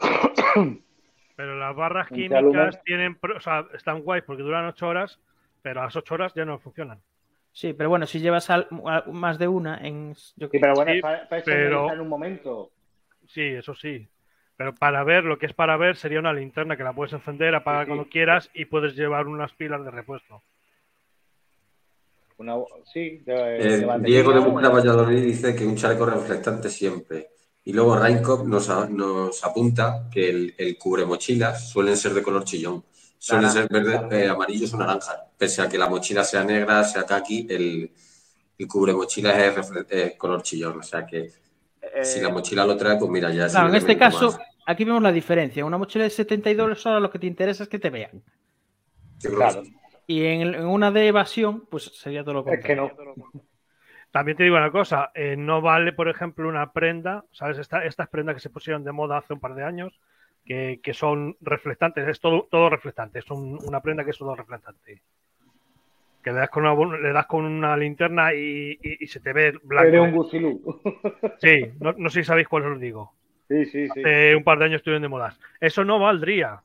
[1.36, 5.18] Pero las barras químicas tienen, o sea, están guays porque duran ocho horas,
[5.62, 7.00] pero a las ocho horas ya no funcionan.
[7.52, 10.14] Sí, pero bueno, si llevas al- a- más de una en.
[10.36, 12.70] yo Sí, pero bueno, Sí, para, para eso pero- necesitan un momento.
[13.26, 14.08] Sí, eso sí.
[14.56, 17.54] Pero para ver, lo que es para ver sería una linterna que la puedes encender,
[17.54, 17.88] apagar Sí, sí.
[17.96, 20.42] cuando quieras y puedes llevar unas pilas de repuesto.
[22.38, 22.54] Una,
[22.92, 23.98] sí, de, Eh, de.
[24.00, 27.28] Diego de Bucra Valladolid dice que un chaleco reflectante siempre.
[27.64, 32.82] Y luego Rainkop nos, nos apunta que el, el cubremochilas suelen ser de color chillón.
[33.24, 35.16] Suelen ser verde, eh, amarillos o naranjas.
[35.38, 37.92] Pese a que la mochila sea negra, sea kaki, el,
[38.58, 40.78] el cubremochilas es refle- eh, color chillón.
[40.80, 41.30] O sea que
[41.94, 44.38] Eh, si la mochila lo trae, pues mira, ya es Claro, en este caso, más.
[44.66, 45.64] aquí vemos la diferencia.
[45.64, 48.22] Una mochila de 72 horas lo que te interesa es que te vean.
[49.22, 49.62] Claro.
[50.08, 53.14] Y en, en una de evasión, pues sería todo lo Es que contrario.
[53.16, 53.42] no.
[54.10, 57.58] También te digo una cosa, eh, no vale, por ejemplo, una prenda, ¿sabes?
[57.58, 59.98] Esta- estas prendas que se pusieron de moda hace un par de años,
[60.44, 64.34] que, que son reflectantes, es todo, todo reflectante, es un- una prenda que es todo
[64.34, 65.00] reflectante.
[66.22, 69.32] Que le das con una, le das con una linterna y, y- y se te
[69.32, 69.88] ve blanco.
[69.88, 70.80] Eres un gusilú.
[71.38, 73.12] Sí, no, no sé si sabéis cuál os digo.
[73.48, 74.00] Sí, sí, sí.
[74.00, 75.38] Hace un par de años estuvieron de modas.
[75.60, 76.60] Eso no valdría,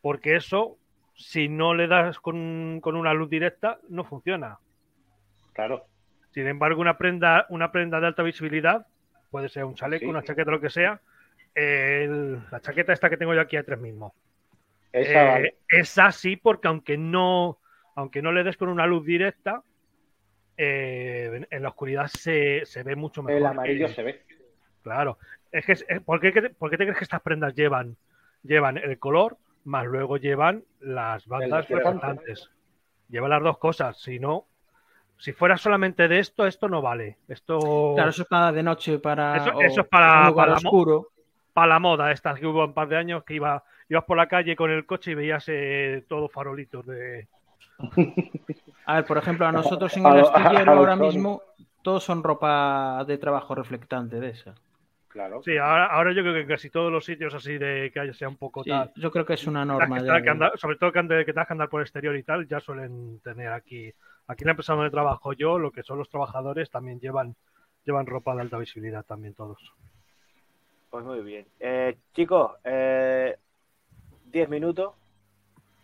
[0.00, 0.76] porque eso,
[1.14, 4.58] si no le das con, con una luz directa, no funciona.
[5.52, 5.84] Claro.
[6.32, 8.86] Sin embargo, una prenda, una prenda de alta visibilidad,
[9.30, 10.10] puede ser un chaleco, Sí.
[10.10, 11.00] una chaqueta, lo que sea.
[11.54, 14.14] El- la chaqueta esta que tengo yo aquí atrás mismo.
[14.92, 15.56] Esa Eh, vale.
[15.68, 17.58] Es así porque aunque no,
[17.96, 19.62] aunque no le des con una luz directa,
[20.56, 23.38] eh, en- en la oscuridad se, se ve mucho mejor.
[23.40, 24.22] El amarillo Eh, se ve.
[24.82, 25.18] Claro.
[25.50, 27.96] Es que, es- eh, ¿por, qué, por qué te crees que estas prendas llevan,
[28.42, 32.06] llevan el color, más luego llevan las bandas reflectante.
[32.06, 32.50] reflectantes?
[33.08, 33.98] Llevan las dos cosas.
[34.00, 34.46] Si no,
[35.18, 37.18] si fuera solamente de esto, esto no vale.
[37.28, 39.36] Esto, Claro, eso es para de noche, para.
[39.36, 41.08] Eso- o eso es para- para mo- oscuro.
[41.54, 44.28] Para la moda estas que hubo un par de años que iba, ibas por la
[44.28, 47.28] calle con el coche y veías eh, todos farolitos de...
[48.86, 51.40] A ver, por ejemplo, a nosotros en el astillero ahora mismo
[51.82, 54.54] todos son ropa de trabajo reflectante de esa.
[55.08, 55.42] Claro.
[55.44, 58.12] Sí, ahora, ahora yo creo que en casi todos los sitios así de que haya
[58.12, 58.92] sea un poco Sí, tal.
[58.96, 60.20] yo creo que es una norma que ya.
[60.22, 62.58] que sobre todo que, ande- que tengas que andar por el exterior y tal, ya
[62.60, 63.92] suelen tener aquí.
[64.26, 67.36] Aquí en la empresa donde trabajo yo, lo que son los trabajadores también llevan,
[67.84, 69.72] llevan ropa de alta visibilidad también todos.
[70.94, 71.44] Pues muy bien.
[71.58, 73.36] Eh, chicos, eh,
[74.26, 74.94] 10 minutos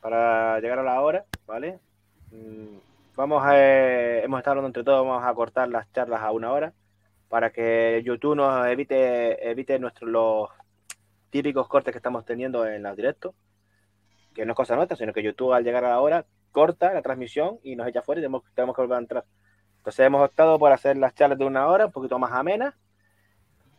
[0.00, 1.80] para llegar a la hora, ¿vale?
[2.30, 2.76] Mm,
[3.16, 6.72] Vamos a, eh, hemos estado entre todos, vamos a cortar las charlas a una hora
[7.28, 10.48] para que YouTube nos evite, evite nuestros los
[11.30, 13.34] típicos cortes que estamos teniendo en los directos,
[14.32, 17.02] que no es cosa nuestra, sino que YouTube al llegar a la hora corta la
[17.02, 19.24] transmisión y nos echa fuera y tenemos, tenemos que volver a entrar.
[19.78, 22.74] Entonces hemos optado por hacer las charlas de una hora, un poquito más amenas,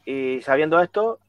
[0.06, 1.20] y sabiendo esto,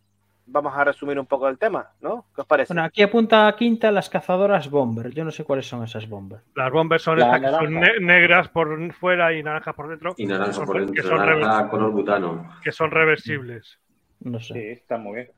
[0.47, 2.27] vamos a resumir un poco el tema, ¿no?
[2.35, 2.73] ¿Qué os parece?
[2.75, 5.11] Bueno, aquí apunta a quinta las cazadoras bomber.
[5.13, 6.41] Yo no sé cuáles son esas bomber.
[6.55, 7.93] Las bombers son La estas que son naranja.
[7.99, 10.15] ne- negras por fuera y naranjas por dentro.
[10.17, 12.51] Y naranja son, por dentro, que son naranja rever- color butano.
[12.63, 13.79] que son reversibles.
[14.21, 14.55] No sé.
[14.55, 15.31] Sí, está muy bien.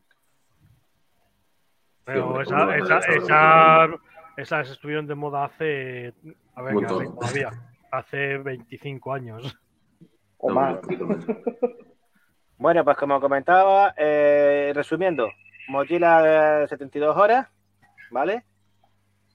[2.05, 2.41] Pero
[4.37, 6.13] esas estuvieron de moda hace.
[6.55, 7.51] A ver, hace todavía.
[7.91, 9.57] Hace 25 años.
[10.39, 10.79] O No, más.
[12.65, 15.29] Bueno, pues como comentaba, eh, resumiendo,
[15.69, 17.47] mochila de 72 horas,
[18.11, 18.43] ¿vale?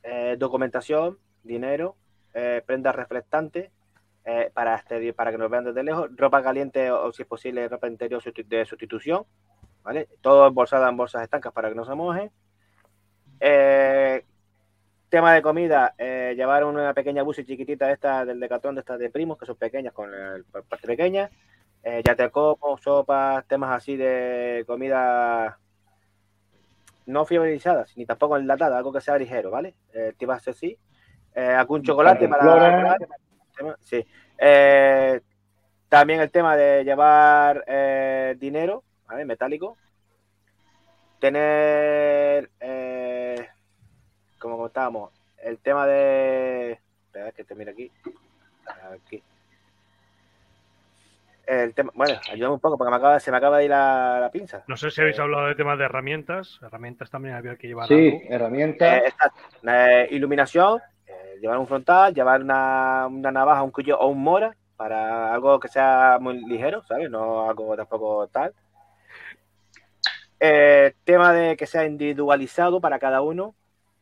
[0.01, 1.95] Eh, documentación, dinero,
[2.33, 2.95] eh, prendas
[4.25, 7.67] eh, para, este- para que nos vean desde lejos, ropa caliente o, si es posible
[7.67, 9.23] ropa interior de sustitución,
[9.83, 10.07] ¿vale?
[10.21, 12.31] Todo embolsado en bolsas estancas para que no se mojen.
[15.09, 15.93] Tema de comida,
[16.35, 19.93] llevar una pequeña busi chiquitita esta del decatón de estas de primos, que son pequeñas,
[19.93, 21.29] con la la parte pequeña.
[21.83, 25.57] Eh, ya te como, sopas, temas así de comida
[27.05, 29.73] no fibrizadas, ni tampoco enlatada, algo que sea ligero, ¿vale?
[29.93, 30.77] Eh, te iba a hacer sí.
[31.33, 32.43] Eh, algún chocolate para...
[32.43, 32.97] Cantimplora.
[33.81, 34.05] Sí.
[34.37, 35.21] Eh,
[35.87, 39.25] también el tema de llevar eh, dinero, ¿vale?
[39.25, 39.77] Metálico.
[41.19, 43.47] Tener, eh,
[44.37, 45.11] como comentábamos,
[45.43, 46.79] el tema de...
[47.05, 47.91] Espera, que te mire aquí.
[48.93, 49.23] Aquí.
[51.49, 54.19] El tema, bueno, ayúdame un poco porque me acaba, se me acaba de ir la,
[54.21, 54.63] la pinza.
[54.67, 56.59] No sé si habéis hablado de temas de herramientas.
[56.61, 58.19] Herramientas también había que llevar Sí, algo.
[58.29, 58.93] herramientas.
[59.01, 59.39] Eh, exacto.
[59.67, 64.55] Eh, iluminación, eh, llevar un frontal, llevar una, una navaja, un cuchillo o un mora
[64.77, 67.09] para algo que sea muy ligero, ¿sabes?
[67.09, 68.53] No algo tampoco tal.
[70.39, 73.55] Eh, tema de que sea individualizado para cada uno.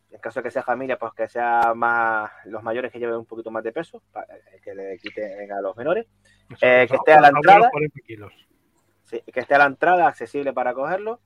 [0.10, 3.26] En caso de que sea familia, pues que sea más los mayores que lleven un
[3.26, 4.28] poquito más de peso, para
[4.64, 6.08] que le quiten a los menores.
[6.50, 7.70] Eso, eh, eso, que esté a la entrada.
[7.70, 8.34] 40 kilos.
[9.04, 11.20] Sí, que esté a la entrada accesible para cogerlo.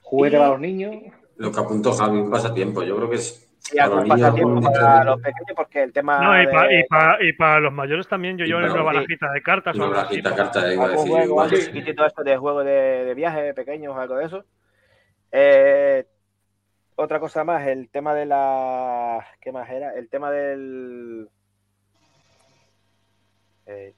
[0.00, 0.96] Juguete para los niños.
[1.36, 2.82] Lo que apuntó Javi, un pasatiempo.
[2.82, 5.92] Yo creo que es Y algo para los niños pasatiempo para los pequeños, porque el
[5.92, 6.18] tema.
[6.20, 8.82] No, y, de- pa- y, pa- y para los mayores también yo llevo para una
[8.82, 9.76] barajita de cartas.
[9.76, 11.52] una barajita para- carta, iba a decir juego, igual.
[11.54, 12.72] esto de juego de,
[13.04, 14.44] de viaje pequeños o algo de eso.
[15.32, 16.06] Eh,
[16.96, 19.26] otra cosa más, el tema de la.
[19.40, 19.94] ¿Qué más era?
[19.94, 21.28] El tema del.
[23.66, 23.94] eh,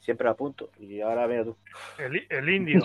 [0.00, 1.56] siempre lo apunto y ahora mira tú.
[1.98, 2.80] El, el indio.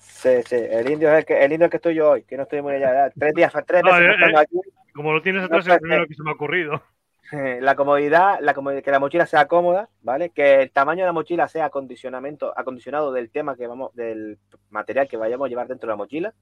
[0.00, 2.24] Sí, sí, el indio es el que, el indio es el que estoy yo hoy,
[2.24, 3.10] que no estoy muy allá.
[3.16, 4.34] Tres días, tres No, veces eh, eh.
[4.36, 4.56] aquí.
[4.92, 6.82] Como lo tienes No atrás, es sé, el primero que se me ha ocurrido.
[7.30, 10.30] La comodidad, la comodidad, que la mochila sea cómoda, ¿vale?
[10.30, 14.38] Que el tamaño de la mochila sea acondicionamiento, acondicionado del tema que vamos, del
[14.70, 16.34] material que vayamos a llevar dentro de la mochila,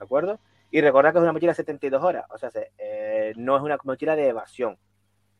[0.00, 0.40] ¿de acuerdo?
[0.72, 3.62] Y recordar que es una mochila de 72 horas, o sea, se- eh, no es
[3.62, 4.78] una mochila de evasión,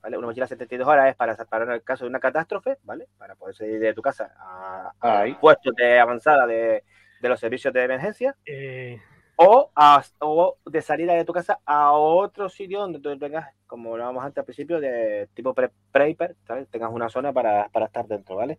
[0.02, 0.18] ¿vale?
[0.18, 3.08] Una mochila de 72 horas es para, para el caso de una catástrofe, ¿vale?
[3.18, 4.92] Para poder salir de tu casa a,
[5.40, 6.84] puestos de avanzada de,
[7.20, 9.00] de los servicios de emergencia Eh,
[9.36, 13.96] o, a- o de salida de tu casa a otro sitio donde tú tengas, como
[13.96, 16.68] lo vamos antes al principio, de tipo pre prepper, ¿sabes?
[16.68, 18.58] Tengas una zona para, para estar dentro, ¿vale?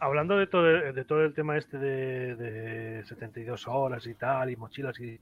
[0.00, 4.56] Hablando de todo, de todo el tema este de, de 72 horas y tal, y
[4.56, 5.20] mochilas y...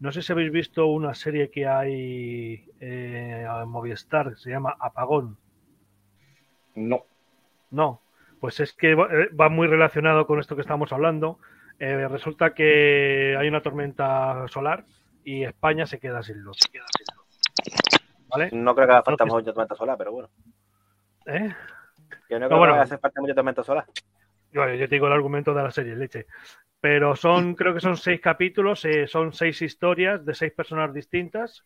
[0.00, 4.76] No sé si habéis visto una serie que hay eh, en Movistar, que se llama
[4.78, 5.36] Apagón.
[6.76, 7.04] No.
[7.72, 8.00] No,
[8.40, 11.40] pues es que va eh, muy relacionado con esto que estamos hablando.
[11.80, 14.84] Eh, resulta que hay una tormenta solar
[15.24, 16.58] y España se queda sin luz.
[18.28, 18.50] ¿Vale?
[18.52, 20.28] No creo que haga falta mucho tormenta solar, pero bueno.
[21.26, 21.52] ¿Eh?
[22.28, 22.74] Yo no creo No, bueno.
[22.74, 23.84] que hace falta mucho tormenta solar.
[24.52, 26.26] Yo, yo te digo el argumento de la serie, leche.
[26.80, 31.64] Pero son, creo que son seis capítulos, eh, son seis historias de seis personas distintas,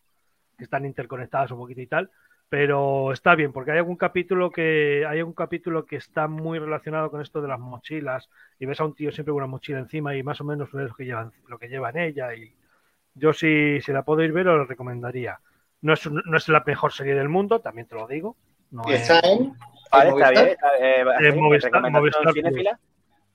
[0.57, 2.09] que están interconectadas un poquito y tal.
[2.49, 7.09] Pero está bien, porque hay algún capítulo que hay un capítulo que está muy relacionado
[7.09, 8.29] con esto de las mochilas
[8.59, 10.89] y ves a un tío siempre con una mochila encima y más o menos ves
[10.89, 12.55] lo que llevan, lo que lleva en ella y
[13.15, 15.39] yo si, si la podéis ver os la recomendaría.
[15.81, 18.35] No es, no es la mejor serie del mundo, también te lo digo.
[18.71, 19.53] No ¿Y es- en?
[19.93, 20.33] Vale, está Movistar?
[20.33, 20.47] bien.
[20.47, 22.79] está- eh, En sí, Movistar- recomendación Movistar cinéfila.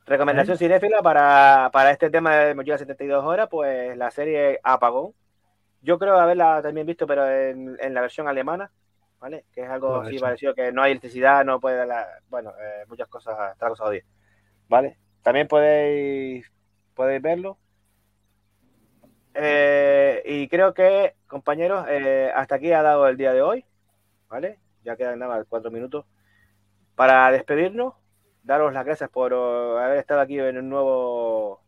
[0.07, 5.13] Recomendación cinéfila para, para este tema de Mochila 72 horas, pues la serie Apagón.
[5.83, 8.71] Yo creo haberla también visto, pero en, en la versión alemana,
[9.21, 9.45] ¿vale?
[9.53, 12.85] Que es algo Puede así parecido, que no hay electricidad, no puede la, bueno, eh,
[12.89, 14.05] muchas cosas, está cosa jodida,
[14.69, 14.97] ¿vale?
[15.23, 16.51] También podéis,
[16.95, 17.59] podéis verlo.
[19.35, 21.87] Eh, y creo que, compañeros,
[22.35, 23.65] hasta aquí ha dado el día de hoy,
[24.29, 24.59] ¿vale?
[24.83, 26.07] Ya quedan nada más cuatro minutos.
[26.99, 27.95] Para despedirnos,
[28.43, 31.63] daros las gracias por oh, haber estado aquí en un nuevo.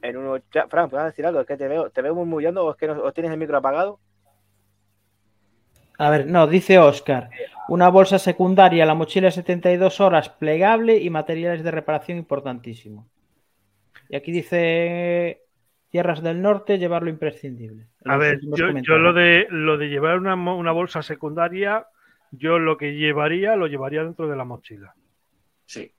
[0.00, 0.70] En un nuevo chat.
[0.70, 1.42] Fran, ¿puedes decir algo?
[1.42, 3.58] Es que te veo, te veo murmullando o es que no, o tienes el micro
[3.58, 4.00] apagado.
[5.98, 7.28] A ver, no, dice Oscar.
[7.68, 13.10] Una bolsa secundaria, la mochila de 72 horas, plegable y materiales de reparación importantísimo.
[14.08, 15.42] Y aquí dice
[15.90, 17.88] Tierras del Norte, llevarlo imprescindible.
[18.06, 21.86] En A ver, yo, lo de lo de llevar una bolsa secundaria,
[22.36, 24.94] yo lo que llevaría lo llevaría dentro de la mochila.
[25.66, 25.90] Sí.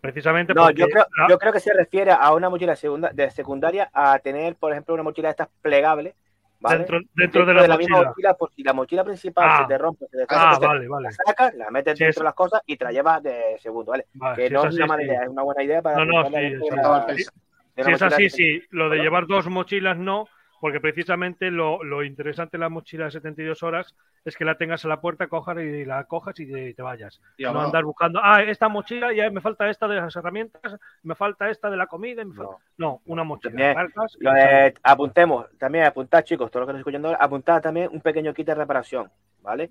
[0.00, 3.10] Precisamente No, porque yo creo, la- yo creo que se refiere a una mochila segunda,
[3.10, 6.14] de secundaria a tener, por ejemplo, una mochila de estas plegables.
[6.60, 6.78] ¿vale?
[6.78, 8.08] dentro, dentro de la, misma mochila.
[8.08, 9.58] mochila, por si la mochila principal Ah.
[9.62, 11.04] se te rompe, se deshace, Ah, entonces vale, vale.
[11.04, 13.56] la sacas, la metes Sí, dentro es- de las cosas y te la llevas de
[13.58, 14.06] segundo, ¿vale?
[14.14, 15.08] Vale, que si no es es una mala sí.
[15.08, 18.22] idea, es una buena idea para No, no, sí, de la- de Si es así,
[18.22, 18.62] de- sí.
[18.70, 20.26] Lo de llevar dos mochilas no,
[20.64, 23.94] porque precisamente lo, lo interesante de la mochila de 72 horas
[24.24, 27.20] es que la tengas a la puerta, cojas y la cojas y te, te vayas.
[27.36, 31.14] Y No andar buscando, ah, esta mochila, ya me falta esta de las herramientas, me
[31.14, 32.22] falta esta de la comida.
[32.22, 32.56] y me falta-".
[32.78, 33.50] No, una mochila.
[33.50, 33.76] También,
[34.20, 38.00] Lo de- apuntemos, también apuntad, chicos, todo lo que estoy escuchando ahora, apuntad también un
[38.00, 39.10] pequeño kit de reparación,
[39.42, 39.70] ¿vale?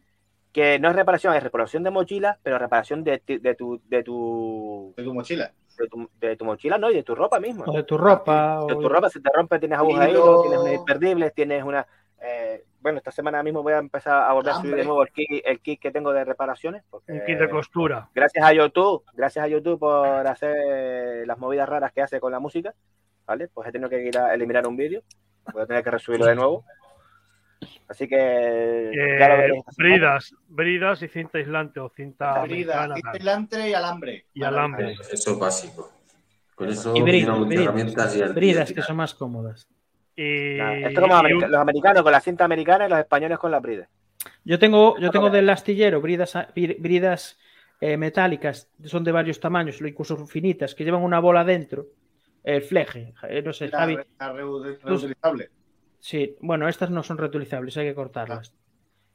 [0.52, 4.04] Que no es reparación, es reparación de mochila, pero reparación de, ti- de tu, de
[4.04, 5.52] tu, De tu mochila.
[5.78, 7.66] De tu, de tu mochila, no, y de tu ropa misma.
[7.68, 8.60] O de tu ropa.
[8.68, 11.86] De o- tu ropa, si te rompe, tienes agujas hilo, tienes unas imperdibles, tienes una.
[12.26, 15.10] eh, bueno, esta semana mismo voy a empezar a volver a subir de nuevo el
[15.12, 16.84] kit, el kit que tengo de reparaciones.
[16.90, 18.10] Porque, Un kit de costura.
[18.14, 22.40] gracias a YouTube, gracias a YouTube por hacer las movidas raras que hace con la
[22.40, 22.74] música,
[23.26, 23.48] ¿vale?
[23.54, 25.02] Pues he tenido que ir a eliminar un vídeo,
[25.54, 26.66] voy a tener que resubirlo de nuevo.
[27.88, 28.16] Así que
[29.20, 29.96] ya lo Eh, veréis esta semana.
[29.96, 33.02] bridas, bridas y cinta aislante o cinta Brida, tal.
[33.14, 34.26] aislante y alambre.
[34.34, 34.94] y alambre.
[35.12, 35.92] Eso es básico.
[36.56, 39.68] Con eso Y bridas, bridas, herramientas y bridas que son más cómodas.
[40.16, 43.50] Y, Nada, esto como y los americanos con la cinta americana y los españoles con
[43.52, 43.90] la brida.
[44.46, 47.40] Yo tengo, yo tengo del astillero bridas, bri- bridas
[47.82, 51.88] eh, metálicas, son de varios tamaños, incluso finitas, que llevan una bola dentro.
[52.44, 53.98] El fleje, eh, no sé, La, Javi.
[54.20, 55.50] reutilizable.
[56.04, 58.54] Sí, bueno, estas no son reutilizables, hay que cortarlas.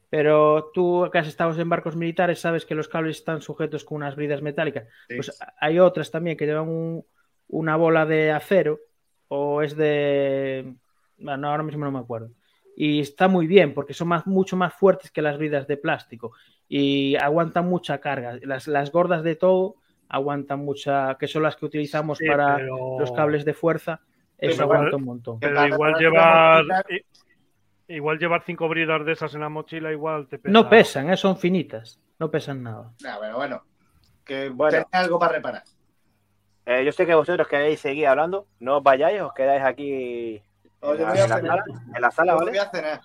[0.09, 3.97] Pero tú que has estado en barcos militares sabes que los cables están sujetos con
[3.97, 4.85] unas bridas metálicas.
[5.07, 5.15] Sí.
[5.17, 7.05] Pues hay otras también que llevan un-
[7.49, 8.79] una bola de acero
[9.27, 10.73] o es de...
[11.19, 12.31] Bueno, ahora mismo no me acuerdo.
[12.75, 16.31] Y está muy bien porque son más, mucho más fuertes que las bridas de plástico
[16.67, 18.39] y aguantan mucha carga.
[18.41, 19.75] Las, las gordas de todo
[20.07, 24.01] aguantan mucha, que son las que utilizamos Sí, para pero- los cables de fuerza.
[24.41, 25.39] Eso Pero aguanta igual- un montón.
[25.39, 26.63] Pero igual llevar
[27.87, 30.51] igual llevar cinco bridas de esas en la mochila igual te pesa.
[30.53, 31.99] No pesan, eh, son finitas.
[32.19, 32.91] No pesan nada.
[33.03, 33.63] Nah, pero bueno.
[34.23, 34.71] Que Bueno.
[34.71, 35.63] tenéis algo para reparar.
[36.65, 40.43] Eh, yo sé que vosotros queréis seguir hablando, no os vayáis, os quedáis aquí en
[40.81, 41.59] Oye, la, voy a en la cenar.
[41.65, 42.51] sala, en la sala, ¿vale?
[42.51, 43.01] voy a cenar.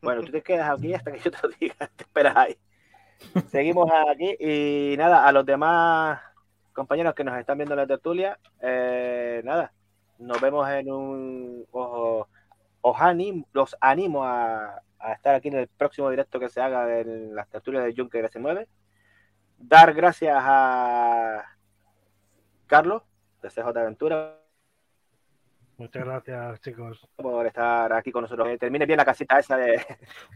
[0.00, 2.56] Bueno, tú te quedas aquí hasta que yo te lo diga, te esperas ahí.
[3.48, 6.20] Seguimos aquí y nada, a los demás
[6.72, 9.70] compañeros que nos están viendo en la tertulia, eh, nada,
[10.22, 11.66] nos vemos en un...
[11.70, 12.26] Os,
[12.80, 16.98] os anim- los animo a, a estar aquí en el próximo directo que se haga
[17.00, 18.66] en las tertulias de Juncker S9.
[19.58, 21.44] Dar gracias a
[22.66, 23.02] Carlos
[23.42, 24.38] de CJ Aventura
[25.78, 27.08] Muchas gracias, chicos.
[27.16, 28.46] por estar aquí con nosotros.
[28.46, 29.80] Que termine bien la casita esa de,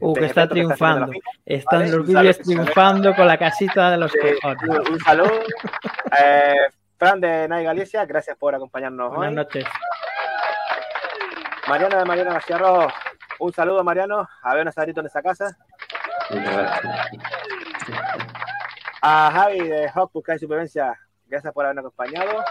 [0.00, 1.12] Uh, de que está triunfando.
[1.44, 4.62] Están Vale, los vídeos triunfando con la casita de los cojones.
[4.88, 5.30] un, un saludo.
[6.22, 6.54] Eh,
[6.98, 9.34] Fran de Nai Galicia, gracias por acompañarnos Buenas hoy.
[9.36, 9.64] noches.
[11.68, 12.88] Mariano de Mariano García Rojo,
[13.40, 14.28] un saludo, Mariano.
[14.42, 15.56] A ver un asadito en esa casa.
[16.30, 17.06] Muchas gracias.
[19.02, 22.42] A Javi de Hawk Busca y Supervivencia, gracias por habernos acompañado.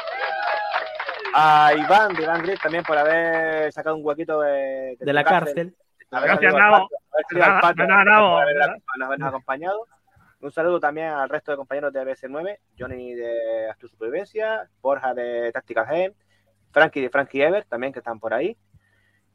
[1.33, 5.75] A Iván de Iván Grit también por haber sacado un huequito de, De la cárcel.
[6.11, 6.87] haber Gracias, haber-
[7.33, 9.85] por habernos acompañado.
[10.41, 15.51] Un saludo también al resto de compañeros de BS9, Johnny de Astro Supervivencia, Borja de
[15.51, 16.13] Tactical Game,
[16.71, 18.55] Frankie de Frankie Ever, también que están por ahí.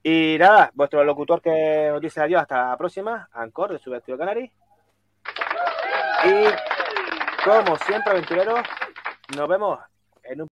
[0.02, 4.50] Y nada, vuestro locutor que nos dice adiós hasta la próxima, Ancor de Subestilo Canary.
[6.24, 6.44] Y
[7.44, 8.60] como siempre, aventureros,
[9.36, 9.78] nos vemos